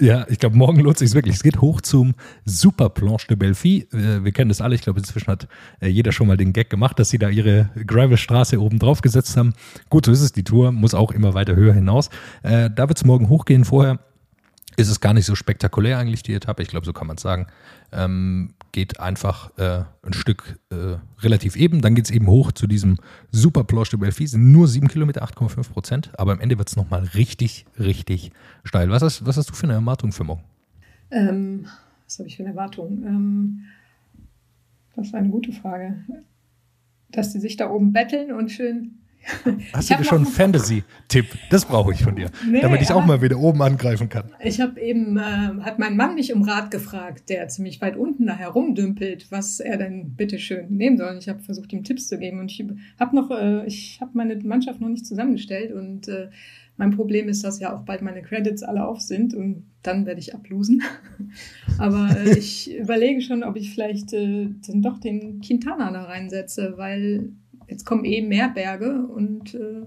Ja, 0.00 0.24
ich 0.30 0.38
glaube, 0.38 0.56
morgen 0.56 0.80
lohnt 0.80 0.96
sich 0.96 1.12
wirklich. 1.12 1.34
Es 1.34 1.42
geht 1.42 1.60
hoch 1.60 1.82
zum 1.82 2.14
Super 2.46 2.88
Planche 2.88 3.26
de 3.28 3.36
Belfi. 3.36 3.86
Äh, 3.92 4.24
wir 4.24 4.32
kennen 4.32 4.48
das 4.48 4.62
alle. 4.62 4.74
Ich 4.74 4.80
glaube, 4.80 5.00
inzwischen 5.00 5.26
hat 5.26 5.46
äh, 5.80 5.88
jeder 5.88 6.12
schon 6.12 6.28
mal 6.28 6.38
den 6.38 6.54
Gag 6.54 6.70
gemacht, 6.70 6.98
dass 6.98 7.10
sie 7.10 7.18
da 7.18 7.28
ihre 7.28 7.68
Gravelstraße 7.86 8.58
oben 8.58 8.78
drauf 8.78 9.02
gesetzt 9.02 9.36
haben. 9.36 9.52
Gut, 9.90 10.06
so 10.06 10.12
ist 10.12 10.22
es. 10.22 10.32
Die 10.32 10.44
Tour 10.44 10.72
muss 10.72 10.94
auch 10.94 11.12
immer 11.12 11.34
weiter 11.34 11.54
höher 11.54 11.74
hinaus. 11.74 12.08
Äh, 12.42 12.70
da 12.74 12.88
wird 12.88 12.96
es 12.96 13.04
morgen 13.04 13.28
hochgehen. 13.28 13.66
Vorher 13.66 13.98
ist 14.80 14.88
es 14.88 15.00
gar 15.00 15.14
nicht 15.14 15.26
so 15.26 15.34
spektakulär 15.34 15.98
eigentlich, 15.98 16.22
die 16.22 16.34
Etappe. 16.34 16.62
Ich 16.62 16.68
glaube, 16.68 16.86
so 16.86 16.92
kann 16.92 17.06
man 17.06 17.16
es 17.16 17.22
sagen. 17.22 17.46
Ähm, 17.92 18.54
geht 18.72 19.00
einfach 19.00 19.56
äh, 19.58 19.84
ein 20.02 20.12
Stück 20.12 20.58
äh, 20.70 20.96
relativ 21.20 21.56
eben. 21.56 21.80
Dann 21.80 21.94
geht 21.94 22.06
es 22.06 22.10
eben 22.10 22.26
hoch 22.26 22.52
zu 22.52 22.66
diesem 22.66 22.98
Super 23.30 23.64
Planche 23.64 23.92
de 23.92 24.00
Belfi. 24.00 24.26
Sind 24.26 24.52
nur 24.52 24.68
7 24.68 24.88
Kilometer, 24.88 25.24
8,5 25.24 25.70
Prozent. 25.70 26.10
Aber 26.18 26.32
am 26.32 26.40
Ende 26.40 26.58
wird 26.58 26.68
es 26.68 26.76
nochmal 26.76 27.04
richtig, 27.14 27.66
richtig 27.78 28.32
steil. 28.64 28.90
Was 28.90 29.02
hast, 29.02 29.26
was 29.26 29.36
hast 29.36 29.50
du 29.50 29.54
für 29.54 29.64
eine 29.64 29.74
Erwartung 29.74 30.12
für 30.12 30.24
morgen? 30.24 30.44
Ähm, 31.10 31.66
was 32.04 32.18
habe 32.18 32.28
ich 32.28 32.36
für 32.36 32.42
eine 32.42 32.50
Erwartung? 32.50 33.02
Ähm, 33.04 33.64
das 34.94 35.08
ist 35.08 35.14
eine 35.14 35.28
gute 35.28 35.52
Frage. 35.52 36.04
Dass 37.10 37.32
die 37.32 37.40
sich 37.40 37.56
da 37.56 37.70
oben 37.70 37.92
betteln 37.92 38.32
und 38.32 38.50
schön 38.50 38.99
Hast 39.72 39.90
du 39.90 40.04
schon 40.04 40.18
einen 40.18 40.26
Fantasy-Tipp? 40.26 41.26
Das 41.50 41.64
brauche 41.64 41.92
ich 41.92 42.02
von 42.02 42.16
dir, 42.16 42.30
nee, 42.48 42.60
damit 42.60 42.82
ich 42.82 42.90
auch 42.92 43.04
mal 43.04 43.22
wieder 43.22 43.38
oben 43.38 43.62
angreifen 43.62 44.08
kann. 44.08 44.30
Ich 44.42 44.60
habe 44.60 44.80
eben, 44.80 45.16
äh, 45.16 45.20
hat 45.20 45.78
mein 45.78 45.96
Mann 45.96 46.14
mich 46.14 46.32
um 46.32 46.42
Rat 46.42 46.70
gefragt, 46.70 47.28
der 47.28 47.48
ziemlich 47.48 47.80
weit 47.80 47.96
unten 47.96 48.26
da 48.26 48.34
herumdümpelt, 48.34 49.30
was 49.30 49.60
er 49.60 49.76
denn 49.76 50.14
bitte 50.16 50.38
schön 50.38 50.70
nehmen 50.70 50.96
soll. 50.96 51.16
Ich 51.18 51.28
habe 51.28 51.40
versucht, 51.40 51.72
ihm 51.72 51.84
Tipps 51.84 52.08
zu 52.08 52.18
geben 52.18 52.38
und 52.38 52.50
ich 52.50 52.64
habe 52.98 53.16
noch, 53.16 53.30
äh, 53.30 53.66
ich 53.66 53.98
habe 54.00 54.12
meine 54.14 54.36
Mannschaft 54.36 54.80
noch 54.80 54.88
nicht 54.88 55.06
zusammengestellt 55.06 55.72
und 55.72 56.08
äh, 56.08 56.28
mein 56.80 56.92
Problem 56.92 57.28
ist, 57.28 57.44
dass 57.44 57.60
ja 57.60 57.76
auch 57.76 57.84
bald 57.84 58.00
meine 58.00 58.22
Credits 58.22 58.62
alle 58.62 58.86
auf 58.86 59.02
sind 59.02 59.34
und 59.34 59.66
dann 59.82 60.06
werde 60.06 60.18
ich 60.18 60.34
ablosen. 60.34 60.82
Aber 61.78 62.08
äh, 62.16 62.38
ich 62.38 62.74
überlege 62.78 63.20
schon, 63.20 63.44
ob 63.44 63.56
ich 63.56 63.74
vielleicht 63.74 64.14
äh, 64.14 64.48
dann 64.66 64.80
doch 64.80 64.98
den 64.98 65.42
Quintana 65.42 65.92
da 65.92 66.04
reinsetze, 66.04 66.74
weil 66.78 67.32
jetzt 67.70 67.86
kommen 67.86 68.04
eben 68.04 68.28
mehr 68.28 68.48
Berge 68.48 69.06
und 69.06 69.54
äh, 69.54 69.86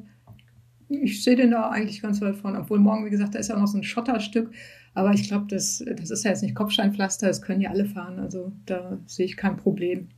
ich 0.90 1.24
sehe 1.24 1.36
den 1.36 1.52
da 1.52 1.70
eigentlich 1.70 2.02
ganz 2.02 2.22
weit 2.22 2.36
vorne. 2.36 2.60
Obwohl 2.60 2.80
morgen, 2.80 3.06
wie 3.06 3.10
gesagt, 3.10 3.36
da 3.36 3.40
ist 3.40 3.50
ja 3.50 3.56
auch 3.56 3.60
noch 3.60 3.68
so 3.68 3.78
ein 3.78 3.84
Schotterstück. 3.84 4.52
Aber 4.94 5.12
ich 5.12 5.28
glaube, 5.28 5.48
das, 5.50 5.84
das 5.98 6.12
ist 6.12 6.24
ja 6.24 6.30
jetzt 6.30 6.44
nicht 6.44 6.56
Kopfsteinpflaster, 6.56 7.28
das 7.28 7.42
können 7.42 7.62
ja 7.62 7.72
alle 7.72 7.86
fahren. 7.86 8.20
Also 8.20 8.54
da 8.66 9.00
sehe 9.06 9.26
ich 9.26 9.38
kein 9.38 9.58
Problem. 9.58 10.10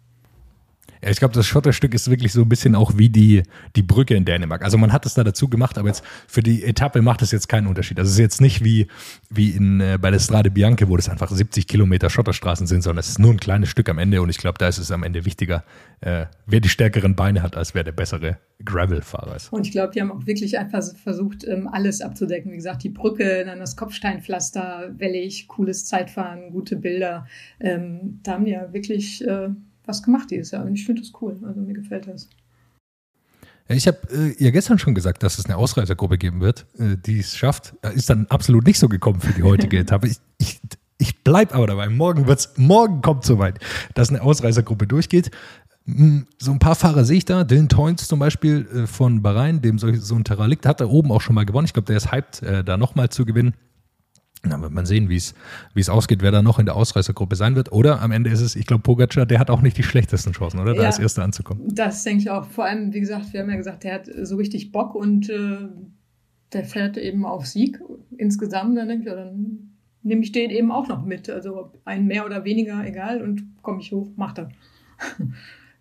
Ja, 1.06 1.12
ich 1.12 1.20
glaube, 1.20 1.36
das 1.36 1.46
Schotterstück 1.46 1.94
ist 1.94 2.10
wirklich 2.10 2.34
so 2.34 2.42
ein 2.42 2.50
bisschen 2.50 2.74
auch 2.74 2.98
wie 2.98 3.10
die, 3.10 3.44
die 3.76 3.84
Brücke 3.84 4.16
in 4.16 4.26
Dänemark. 4.26 4.64
Also 4.64 4.80
man 4.80 4.92
hat 4.92 5.06
es 5.06 5.14
da 5.14 5.24
dazu 5.24 5.48
gemacht, 5.48 5.78
aber 5.78 5.90
jetzt 5.90 6.04
für 6.28 6.42
die 6.42 6.64
Etappe 6.64 7.04
macht 7.04 7.22
es 7.22 7.30
jetzt 7.30 7.48
keinen 7.48 7.68
Unterschied. 7.68 8.00
Also 8.00 8.10
es 8.10 8.14
ist 8.16 8.20
jetzt 8.20 8.42
nicht 8.42 8.64
wie, 8.64 8.88
wie 9.30 9.52
in, 9.52 9.82
äh, 9.82 10.00
bei 10.02 10.10
der 10.10 10.18
Strade 10.18 10.50
Bianche, 10.50 10.90
wo 10.90 10.98
das 10.98 11.08
einfach 11.08 11.30
70 11.30 11.68
Kilometer 11.68 12.10
Schotterstraßen 12.10 12.66
sind, 12.66 12.82
sondern 12.82 13.02
es 13.02 13.10
ist 13.10 13.20
nur 13.20 13.32
ein 13.32 13.40
kleines 13.40 13.70
Stück 13.70 13.88
am 13.88 14.00
Ende 14.00 14.20
und 14.20 14.30
ich 14.30 14.40
glaube, 14.40 14.58
da 14.58 14.68
ist 14.68 14.80
es 14.80 14.90
am 14.90 15.04
Ende 15.04 15.26
wichtiger, 15.26 15.64
äh, 16.02 16.26
wer 16.48 16.60
die 16.60 16.70
stärkeren 16.70 17.16
Beine 17.16 17.44
hat, 17.44 17.56
als 17.56 17.76
wer 17.76 17.84
der 17.84 17.92
bessere 17.92 18.40
Gravel-Fahrer 18.64 19.36
ist. 19.36 19.54
Und 19.54 19.68
ich 19.68 19.74
glaube, 19.74 19.94
die 19.94 20.02
haben 20.02 20.12
auch 20.12 20.26
wirklich 20.26 20.58
einfach 20.58 20.84
versucht, 21.04 21.44
ähm, 21.44 21.68
alles 21.68 22.02
abzudecken. 22.02 22.52
Wie 22.52 22.56
gesagt, 22.56 22.82
die 22.82 22.90
Brücke, 22.90 23.46
dann 23.46 23.60
das 23.60 23.76
Kopfsteinpflaster, 23.76 24.96
wellig, 24.98 25.48
cooles 25.50 25.86
Zeitfahren, 25.86 26.50
gute 26.50 26.78
Bilder. 26.78 27.28
Ähm, 27.60 28.22
da 28.24 28.32
haben 28.32 28.46
die 28.46 28.54
ja 28.54 28.74
wirklich 28.74 29.24
äh, 29.24 29.50
was 29.88 30.04
gemacht 30.04 30.32
dieses 30.32 30.52
Jahr. 30.52 30.66
Und 30.66 30.76
ich 30.76 30.86
finde 30.86 31.02
das 31.02 31.12
cool. 31.22 31.38
Also 31.46 31.62
mir 31.62 31.74
gefällt 31.74 32.08
das. 32.08 32.30
Ich 33.68 33.88
habe 33.88 33.98
äh, 34.12 34.44
ja 34.44 34.52
gestern 34.52 34.78
schon 34.78 34.94
gesagt, 34.94 35.24
dass 35.24 35.40
es 35.40 35.46
eine 35.46 35.58
Ausreisergruppe 35.58 36.18
geben 36.18 36.40
wird, 36.42 36.68
äh, 36.78 36.98
die 36.98 37.20
es 37.20 37.36
schafft. 37.36 37.74
Ist 37.96 38.10
dann 38.10 38.28
absolut 38.28 38.66
nicht 38.66 38.78
so 38.78 38.88
gekommen 38.88 39.22
für 39.22 39.34
die 39.34 39.44
heutige 39.44 39.78
Etappe. 39.80 40.08
Ich, 40.08 40.18
ich, 40.38 40.60
ich 40.98 41.24
bleibe 41.24 41.56
aber 41.56 41.68
dabei. 41.68 41.90
Morgen 41.90 42.28
wird's, 42.28 42.54
morgen 42.58 43.02
kommt 43.02 43.26
soweit, 43.26 43.60
dass 43.96 44.10
eine 44.10 44.22
Ausreisergruppe 44.22 44.86
durchgeht. 44.86 45.32
Hm, 45.86 46.28
so 46.38 46.52
ein 46.52 46.60
paar 46.60 46.76
Fahrer 46.76 47.06
sehe 47.06 47.18
ich 47.18 47.26
da. 47.26 47.44
Dylan 47.44 47.70
Toynes 47.70 48.08
zum 48.08 48.20
Beispiel 48.20 48.68
äh, 48.74 48.88
von 48.88 49.22
Bahrain, 49.24 49.62
dem 49.62 49.80
so, 49.80 49.92
so 49.96 50.16
ein 50.16 50.24
Terralikt, 50.24 50.66
hat 50.66 50.80
da 50.80 50.86
oben 50.86 51.12
auch 51.12 51.22
schon 51.22 51.36
mal 51.36 51.46
gewonnen. 51.46 51.66
Ich 51.66 51.74
glaube, 51.74 51.88
der 51.88 51.98
ist 51.98 52.12
hyped, 52.12 52.44
äh, 52.44 52.64
da 52.64 52.78
nochmal 52.78 53.10
zu 53.10 53.26
gewinnen. 53.26 53.56
Dann 54.50 54.62
wird 54.62 54.72
man 54.72 54.86
sehen, 54.86 55.10
wie 55.10 55.16
es, 55.16 55.34
wie 55.74 55.80
es 55.82 55.90
ausgeht, 55.90 56.22
wer 56.22 56.32
da 56.32 56.42
noch 56.42 56.60
in 56.60 56.66
der 56.66 56.76
Ausreißergruppe 56.76 57.36
sein 57.36 57.56
wird. 57.56 57.72
Oder 57.72 58.02
am 58.02 58.12
Ende 58.12 58.30
ist 58.30 58.42
es, 58.42 58.56
ich 58.56 58.66
glaube, 58.66 58.84
Pogacar, 58.84 59.26
der 59.26 59.40
hat 59.40 59.50
auch 59.50 59.62
nicht 59.62 59.78
die 59.78 59.84
schlechtesten 59.84 60.34
Chancen, 60.34 60.60
oder? 60.60 60.74
Da 60.74 60.82
ja, 60.82 60.88
als 60.88 61.00
Erster 61.00 61.24
anzukommen. 61.24 61.64
Das 61.74 62.04
denke 62.04 62.24
ich 62.24 62.30
auch. 62.30 62.46
Vor 62.46 62.66
allem, 62.66 62.94
wie 62.94 63.00
gesagt, 63.00 63.34
wir 63.34 63.42
haben 63.42 63.50
ja 63.50 63.56
gesagt, 63.56 63.84
der 63.84 63.96
hat 63.96 64.10
so 64.24 64.36
richtig 64.36 64.72
Bock 64.72 64.96
und 64.96 65.30
äh, 65.30 65.68
der 66.54 66.64
fährt 66.64 66.98
eben 66.98 67.26
auf 67.26 67.46
Sieg 67.46 67.80
insgesamt. 68.18 68.78
Dann 68.78 68.88
denke 68.88 69.04
ich, 69.04 69.10
ja, 69.10 69.16
dann 69.16 69.72
nehme 70.04 70.22
ich 70.22 70.32
den 70.32 70.52
eben 70.52 70.72
auch 70.72 70.88
noch 70.88 71.04
mit. 71.04 71.30
Also 71.30 71.72
ein 71.84 72.06
mehr 72.06 72.26
oder 72.26 72.46
weniger, 72.46 72.86
egal. 72.86 73.22
Und 73.22 73.44
komme 73.62 73.82
ich 73.82 73.92
hoch, 73.92 74.10
macht 74.16 74.40
er. 74.40 74.50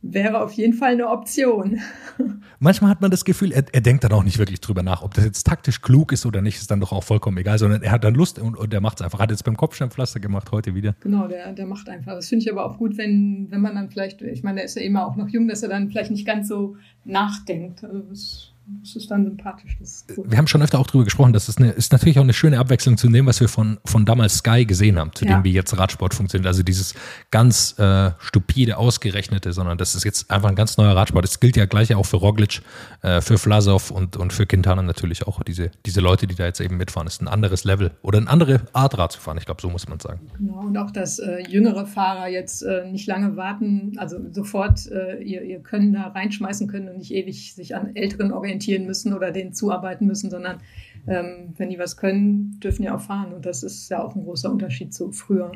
wäre 0.07 0.43
auf 0.43 0.53
jeden 0.53 0.75
Fall 0.75 0.93
eine 0.93 1.09
Option. 1.09 1.81
Manchmal 2.59 2.91
hat 2.91 3.01
man 3.01 3.11
das 3.11 3.25
Gefühl, 3.25 3.53
er, 3.53 3.65
er, 3.73 3.81
denkt 3.81 4.05
dann 4.05 4.13
auch 4.13 4.23
nicht 4.23 4.39
wirklich 4.39 4.61
drüber 4.61 4.83
nach, 4.83 5.03
ob 5.03 5.15
das 5.15 5.25
jetzt 5.25 5.45
taktisch 5.45 5.81
klug 5.81 6.13
ist 6.13 6.27
oder 6.27 6.43
nicht, 6.43 6.57
ist 6.57 6.71
dann 6.71 6.81
doch 6.81 6.93
auch 6.93 7.03
vollkommen 7.03 7.39
egal, 7.39 7.59
sondern 7.59 7.83
er 7.83 7.91
hat 7.91 8.05
dann 8.05 8.15
Lust 8.15 8.39
und, 8.39 8.57
und 8.57 8.73
der 8.73 8.81
macht 8.81 9.01
es 9.01 9.05
einfach. 9.05 9.19
Hat 9.19 9.31
jetzt 9.31 9.45
beim 9.45 9.57
Kopfsteinpflaster 9.57 10.21
gemacht, 10.21 10.53
heute 10.53 10.75
wieder. 10.75 10.95
Genau, 11.01 11.27
der, 11.27 11.53
der 11.53 11.67
macht 11.67 11.89
einfach. 11.89 12.13
Das 12.13 12.29
finde 12.29 12.45
ich 12.45 12.53
aber 12.53 12.67
auch 12.67 12.77
gut, 12.77 12.99
wenn, 12.99 13.47
wenn 13.51 13.61
man 13.61 13.75
dann 13.75 13.89
vielleicht, 13.89 14.21
ich 14.21 14.43
meine, 14.43 14.57
der 14.57 14.65
ist 14.65 14.77
ja 14.77 14.83
immer 14.83 15.07
auch 15.07 15.17
noch 15.17 15.29
jung, 15.29 15.49
dass 15.49 15.63
er 15.63 15.71
dann 15.71 15.89
vielleicht 15.89 16.11
nicht 16.11 16.27
ganz 16.27 16.49
so 16.49 16.77
nachdenkt. 17.05 17.83
Also 17.83 18.01
das 18.01 18.54
das 18.67 18.97
ist 18.97 19.11
dann 19.11 19.25
sympathisch. 19.25 19.77
Ist. 19.81 20.07
Wir 20.17 20.39
haben 20.39 20.47
schon 20.47 20.63
öfter 20.63 20.79
auch 20.79 20.87
darüber 20.87 21.05
gesprochen, 21.05 21.35
das 21.35 21.51
ist, 21.51 21.59
eine, 21.59 21.71
ist 21.71 21.93
natürlich 21.93 22.19
auch 22.19 22.23
eine 22.23 22.33
schöne 22.33 22.59
Abwechslung 22.59 22.97
zu 22.97 23.09
dem, 23.09 23.27
was 23.27 23.41
wir 23.41 23.49
von, 23.49 23.79
von 23.85 24.07
damals 24.07 24.39
Sky 24.39 24.65
gesehen 24.65 24.99
haben, 24.99 25.11
zu 25.15 25.27
ja. 25.27 25.37
dem 25.37 25.45
wie 25.45 25.53
jetzt 25.53 25.77
Radsport 25.77 26.15
funktioniert. 26.15 26.47
Also 26.47 26.63
dieses 26.63 26.95
ganz 27.31 27.79
äh, 27.79 28.13
stupide, 28.19 28.79
ausgerechnete, 28.79 29.53
sondern 29.53 29.77
das 29.77 29.95
ist 29.95 30.05
jetzt 30.05 30.31
einfach 30.31 30.49
ein 30.49 30.55
ganz 30.55 30.79
neuer 30.79 30.97
Radsport. 30.97 31.25
Das 31.25 31.41
gilt 31.41 31.57
ja 31.57 31.67
gleich 31.67 31.95
auch 31.95 32.07
für 32.07 32.17
Roglic, 32.17 32.63
äh, 33.03 33.21
für 33.21 33.37
Vlasov 33.37 33.91
und, 33.91 34.17
und 34.17 34.33
für 34.33 34.47
Quintana 34.47 34.81
natürlich 34.81 35.27
auch. 35.27 35.43
Diese, 35.43 35.71
diese 35.85 36.01
Leute, 36.01 36.27
die 36.27 36.35
da 36.35 36.47
jetzt 36.47 36.61
eben 36.61 36.79
mitfahren, 36.79 37.07
ist 37.07 37.21
ein 37.21 37.29
anderes 37.29 37.65
Level 37.65 37.91
oder 38.01 38.19
eine 38.19 38.31
andere 38.31 38.63
Art 38.73 38.97
Rad 38.97 39.13
zu 39.13 39.21
fahren. 39.21 39.37
Ich 39.37 39.45
glaube, 39.45 39.61
so 39.61 39.69
muss 39.69 39.89
man 39.89 40.01
sagen. 40.01 40.21
Genau, 40.39 40.61
und 40.61 40.77
auch, 40.79 40.91
dass 40.91 41.19
äh, 41.19 41.43
jüngere 41.49 41.85
Fahrer 41.85 42.29
jetzt 42.29 42.63
äh, 42.63 42.91
nicht 42.91 43.07
lange 43.07 43.37
warten, 43.37 43.93
also 43.99 44.17
sofort 44.33 44.87
äh, 44.91 45.23
ihr, 45.23 45.43
ihr 45.43 45.61
Können 45.61 45.93
da 45.93 46.09
reinschmeißen 46.09 46.67
können 46.67 46.89
und 46.89 46.99
nicht 46.99 47.13
ewig 47.13 47.55
sich 47.55 47.77
an 47.77 47.95
älteren 47.95 48.33
orientieren 48.33 48.54
orientieren 48.55 48.87
müssen 48.87 49.13
oder 49.13 49.33
denen 49.33 49.53
zuarbeiten 49.53 50.07
müssen, 50.07 50.31
sondern 50.31 50.61
ähm, 51.07 51.55
wenn 51.57 51.71
die 51.71 51.79
was 51.79 51.97
können, 51.97 52.59
dürfen 52.61 52.83
die 52.83 52.91
auch 52.91 53.01
fahren. 53.01 53.33
Und 53.33 53.47
das 53.47 53.63
ist 53.63 53.89
ja 53.91 54.03
auch 54.03 54.15
ein 54.15 54.25
großer 54.25 54.51
Unterschied 54.51 54.95
zu 54.95 55.13
früher. 55.13 55.53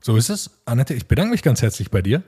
So 0.00 0.16
ist 0.16 0.30
es. 0.30 0.50
Annette, 0.64 0.94
ich 0.94 1.06
bedanke 1.06 1.32
mich 1.32 1.42
ganz 1.42 1.62
herzlich 1.62 1.90
bei 1.90 2.02
dir 2.02 2.22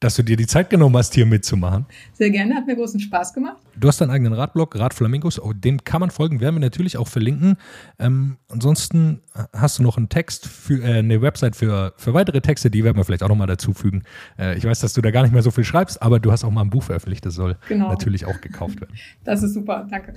dass 0.00 0.16
du 0.16 0.22
dir 0.22 0.36
die 0.36 0.46
Zeit 0.46 0.70
genommen 0.70 0.96
hast, 0.96 1.14
hier 1.14 1.26
mitzumachen. 1.26 1.86
Sehr 2.12 2.30
gerne, 2.30 2.54
hat 2.54 2.66
mir 2.66 2.76
großen 2.76 3.00
Spaß 3.00 3.32
gemacht. 3.32 3.56
Du 3.76 3.88
hast 3.88 4.00
deinen 4.00 4.10
eigenen 4.10 4.34
Radblog, 4.34 4.78
Radflamingos, 4.78 5.40
oh, 5.40 5.52
dem 5.52 5.82
kann 5.84 6.00
man 6.00 6.10
folgen, 6.10 6.40
werden 6.40 6.56
wir 6.56 6.60
natürlich 6.60 6.96
auch 6.98 7.08
verlinken. 7.08 7.56
Ähm, 7.98 8.36
ansonsten 8.48 9.22
hast 9.52 9.78
du 9.78 9.82
noch 9.82 9.96
einen 9.96 10.08
Text 10.08 10.46
für 10.46 10.82
äh, 10.82 10.98
eine 10.98 11.22
Website 11.22 11.56
für, 11.56 11.94
für 11.96 12.12
weitere 12.12 12.40
Texte, 12.40 12.70
die 12.70 12.84
werden 12.84 12.96
wir 12.96 13.04
vielleicht 13.04 13.22
auch 13.22 13.28
nochmal 13.28 13.46
dazu 13.46 13.72
fügen. 13.72 14.02
Äh, 14.38 14.58
ich 14.58 14.64
weiß, 14.64 14.80
dass 14.80 14.92
du 14.92 15.00
da 15.00 15.10
gar 15.10 15.22
nicht 15.22 15.32
mehr 15.32 15.42
so 15.42 15.50
viel 15.50 15.64
schreibst, 15.64 16.02
aber 16.02 16.20
du 16.20 16.32
hast 16.32 16.44
auch 16.44 16.50
mal 16.50 16.62
ein 16.62 16.70
Buch 16.70 16.82
veröffentlicht, 16.82 17.24
das 17.24 17.34
soll 17.34 17.56
genau. 17.68 17.88
natürlich 17.88 18.26
auch 18.26 18.40
gekauft 18.40 18.80
werden. 18.80 18.94
Das 19.24 19.42
ist 19.42 19.54
super, 19.54 19.86
danke. 19.90 20.14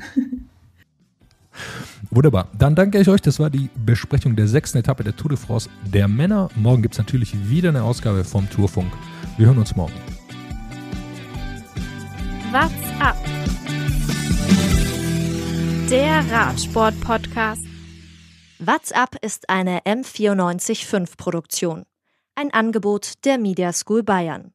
Wunderbar. 2.09 2.47
Dann 2.57 2.75
danke 2.75 2.99
ich 2.99 3.09
euch. 3.09 3.21
Das 3.21 3.39
war 3.39 3.49
die 3.49 3.69
Besprechung 3.75 4.35
der 4.35 4.47
sechsten 4.47 4.77
Etappe 4.77 5.03
der 5.03 5.15
Tour 5.15 5.29
de 5.29 5.37
France 5.37 5.69
der 5.85 6.07
Männer. 6.07 6.49
Morgen 6.55 6.81
gibt 6.81 6.95
es 6.95 6.99
natürlich 6.99 7.49
wieder 7.49 7.69
eine 7.69 7.83
Ausgabe 7.83 8.23
vom 8.23 8.49
Tourfunk. 8.49 8.91
Wir 9.37 9.47
hören 9.47 9.57
uns 9.57 9.75
morgen. 9.75 9.93
What's 12.51 12.73
up? 12.99 13.17
Der 15.89 16.23
Radsport-Podcast. 16.31 17.61
WhatsApp 18.59 19.23
ist 19.23 19.49
eine 19.49 19.81
M945 19.81 21.17
Produktion. 21.17 21.83
Ein 22.35 22.51
Angebot 22.51 23.23
der 23.25 23.37
Media 23.37 23.71
School 23.71 24.03
Bayern. 24.03 24.51